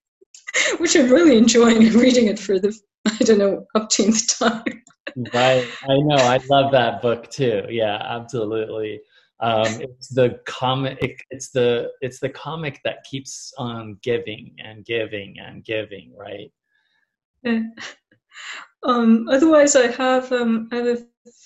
which 0.79 0.97
I'm 0.97 1.11
really 1.11 1.37
enjoying 1.37 1.85
and 1.85 1.95
reading 1.95 2.27
it 2.27 2.39
for 2.39 2.59
the 2.59 2.77
I 3.07 3.25
don't 3.25 3.39
know 3.39 3.67
upteenth 3.77 4.39
time. 4.39 4.83
right, 5.35 5.69
I 5.89 5.99
know. 5.99 6.17
I 6.17 6.39
love 6.51 6.73
that 6.73 7.03
book 7.03 7.31
too. 7.31 7.65
Yeah, 7.69 7.97
absolutely. 7.97 9.01
Um, 9.41 9.81
it's 9.81 10.09
the 10.09 10.41
comic. 10.47 10.99
It, 11.01 11.21
it's 11.31 11.51
the 11.51 11.91
it's 12.01 12.19
the 12.19 12.29
comic 12.29 12.81
that 12.85 13.05
keeps 13.05 13.53
on 13.57 13.99
giving 14.03 14.55
and 14.59 14.85
giving 14.85 15.37
and 15.39 15.65
giving. 15.65 16.13
Right. 16.19 16.53
Yeah. 17.43 17.63
Um, 18.85 19.29
otherwise, 19.29 19.77
I 19.77 19.89
have 19.89 20.31
um, 20.33 20.69
I 20.73 20.77
have 20.77 20.87
a 20.87 20.99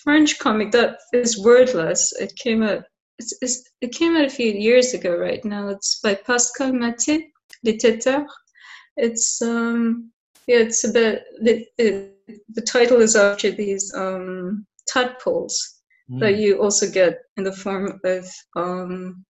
French 0.03 0.38
comic 0.38 0.70
that 0.72 0.98
is 1.12 1.42
wordless. 1.42 2.12
It 2.12 2.35
came 2.37 2.62
out 2.62 2.85
it's, 3.18 3.35
it's, 3.40 3.70
it 3.81 3.92
came 3.92 4.16
out 4.16 4.25
a 4.25 4.31
few 4.31 4.53
years 4.53 4.94
ago. 4.94 5.16
Right 5.16 5.44
now, 5.44 5.68
it's 5.68 6.01
by 6.01 6.14
Pascal 6.14 6.72
Maté, 6.72 7.29
Les. 7.64 8.27
It's 8.96 9.40
um, 9.42 10.11
yeah, 10.46 10.59
it's 10.59 10.85
about 10.85 11.18
the, 11.40 11.64
the, 11.79 12.11
the 12.55 12.62
title 12.62 13.01
is 13.01 13.16
after 13.16 13.51
these 13.51 13.92
um, 13.94 14.66
tadpoles 14.88 15.83
mm. 16.11 16.20
that 16.20 16.37
you 16.37 16.61
also 16.61 16.90
get 16.90 17.18
in 17.37 17.44
the 17.44 17.53
form 17.53 18.01
of 18.05 18.29
um, 18.57 19.25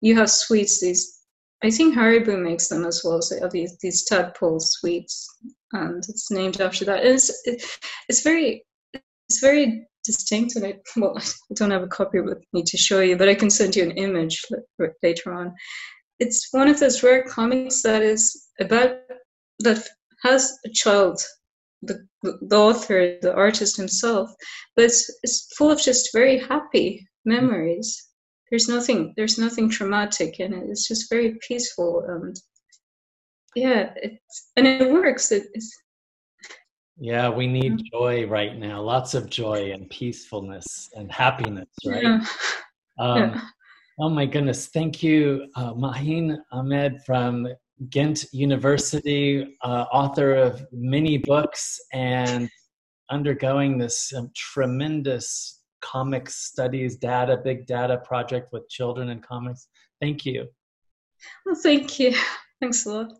you 0.00 0.16
have 0.16 0.30
sweets. 0.30 0.80
These 0.80 1.20
I 1.62 1.70
think 1.70 1.94
Haribo 1.94 2.40
makes 2.40 2.68
them 2.68 2.84
as 2.84 3.02
well. 3.04 3.22
So 3.22 3.48
these 3.48 3.76
these 3.80 4.04
tadpole 4.04 4.60
sweets 4.60 5.26
and 5.72 6.04
it's 6.08 6.30
named 6.30 6.60
after 6.60 6.84
that. 6.86 7.04
It's 7.04 7.30
it, 7.44 7.64
it's 8.08 8.22
very 8.22 8.64
it's 9.28 9.40
very 9.40 9.86
distinct, 10.04 10.56
and 10.56 10.66
I 10.66 10.74
well 10.96 11.16
I 11.18 11.54
don't 11.54 11.70
have 11.70 11.82
a 11.82 11.88
copy 11.88 12.20
with 12.20 12.42
me 12.52 12.62
to 12.64 12.76
show 12.76 13.00
you, 13.00 13.16
but 13.16 13.28
I 13.28 13.34
can 13.34 13.50
send 13.50 13.76
you 13.76 13.82
an 13.82 13.92
image 13.92 14.42
later 15.02 15.32
on. 15.32 15.54
It's 16.20 16.48
one 16.52 16.68
of 16.68 16.78
those 16.78 17.02
rare 17.02 17.24
comics 17.24 17.82
that 17.82 18.02
is 18.02 18.48
about 18.60 18.96
that 19.60 19.86
has 20.22 20.56
a 20.64 20.70
child, 20.70 21.20
the, 21.82 22.06
the 22.22 22.56
author, 22.56 23.18
the 23.20 23.34
artist 23.34 23.76
himself, 23.76 24.30
but 24.74 24.86
it's, 24.86 25.10
it's 25.22 25.54
full 25.56 25.70
of 25.70 25.80
just 25.80 26.12
very 26.12 26.38
happy 26.38 27.06
memories. 27.24 28.08
There's 28.50 28.68
nothing 28.68 29.14
there's 29.16 29.38
nothing 29.38 29.68
traumatic 29.68 30.38
in 30.40 30.52
it. 30.52 30.64
It's 30.68 30.86
just 30.86 31.10
very 31.10 31.36
peaceful 31.46 32.04
and 32.08 32.36
yeah 33.54 33.92
it's 33.96 34.50
and 34.56 34.66
it 34.66 34.92
works 34.92 35.30
it, 35.30 35.46
it's 35.54 35.72
yeah 36.98 37.28
we 37.28 37.46
need 37.46 37.80
joy 37.92 38.26
right 38.26 38.56
now 38.58 38.80
lots 38.80 39.14
of 39.14 39.28
joy 39.28 39.72
and 39.72 39.88
peacefulness 39.90 40.90
and 40.94 41.10
happiness 41.10 41.68
right? 41.86 42.02
Yeah. 42.02 42.24
Um, 42.96 43.18
yeah. 43.18 43.40
oh 43.98 44.08
my 44.08 44.24
goodness 44.24 44.68
thank 44.68 45.02
you 45.02 45.48
uh, 45.56 45.74
Maaheen 45.74 46.38
Ahmed 46.52 47.02
from 47.04 47.48
ghent 47.90 48.24
university 48.32 49.56
uh, 49.62 49.86
author 49.92 50.34
of 50.36 50.64
many 50.70 51.18
books 51.18 51.80
and 51.92 52.48
undergoing 53.10 53.78
this 53.78 54.12
um, 54.16 54.30
tremendous 54.34 55.62
comics 55.80 56.36
studies 56.36 56.96
data 56.96 57.36
big 57.44 57.66
data 57.66 57.98
project 57.98 58.52
with 58.52 58.68
children 58.68 59.10
and 59.10 59.22
comics. 59.22 59.68
Thank 60.00 60.24
you. 60.24 60.46
Well 61.44 61.56
thank 61.56 61.98
you. 61.98 62.14
Thanks 62.60 62.86
a 62.86 62.90
lot 62.90 63.12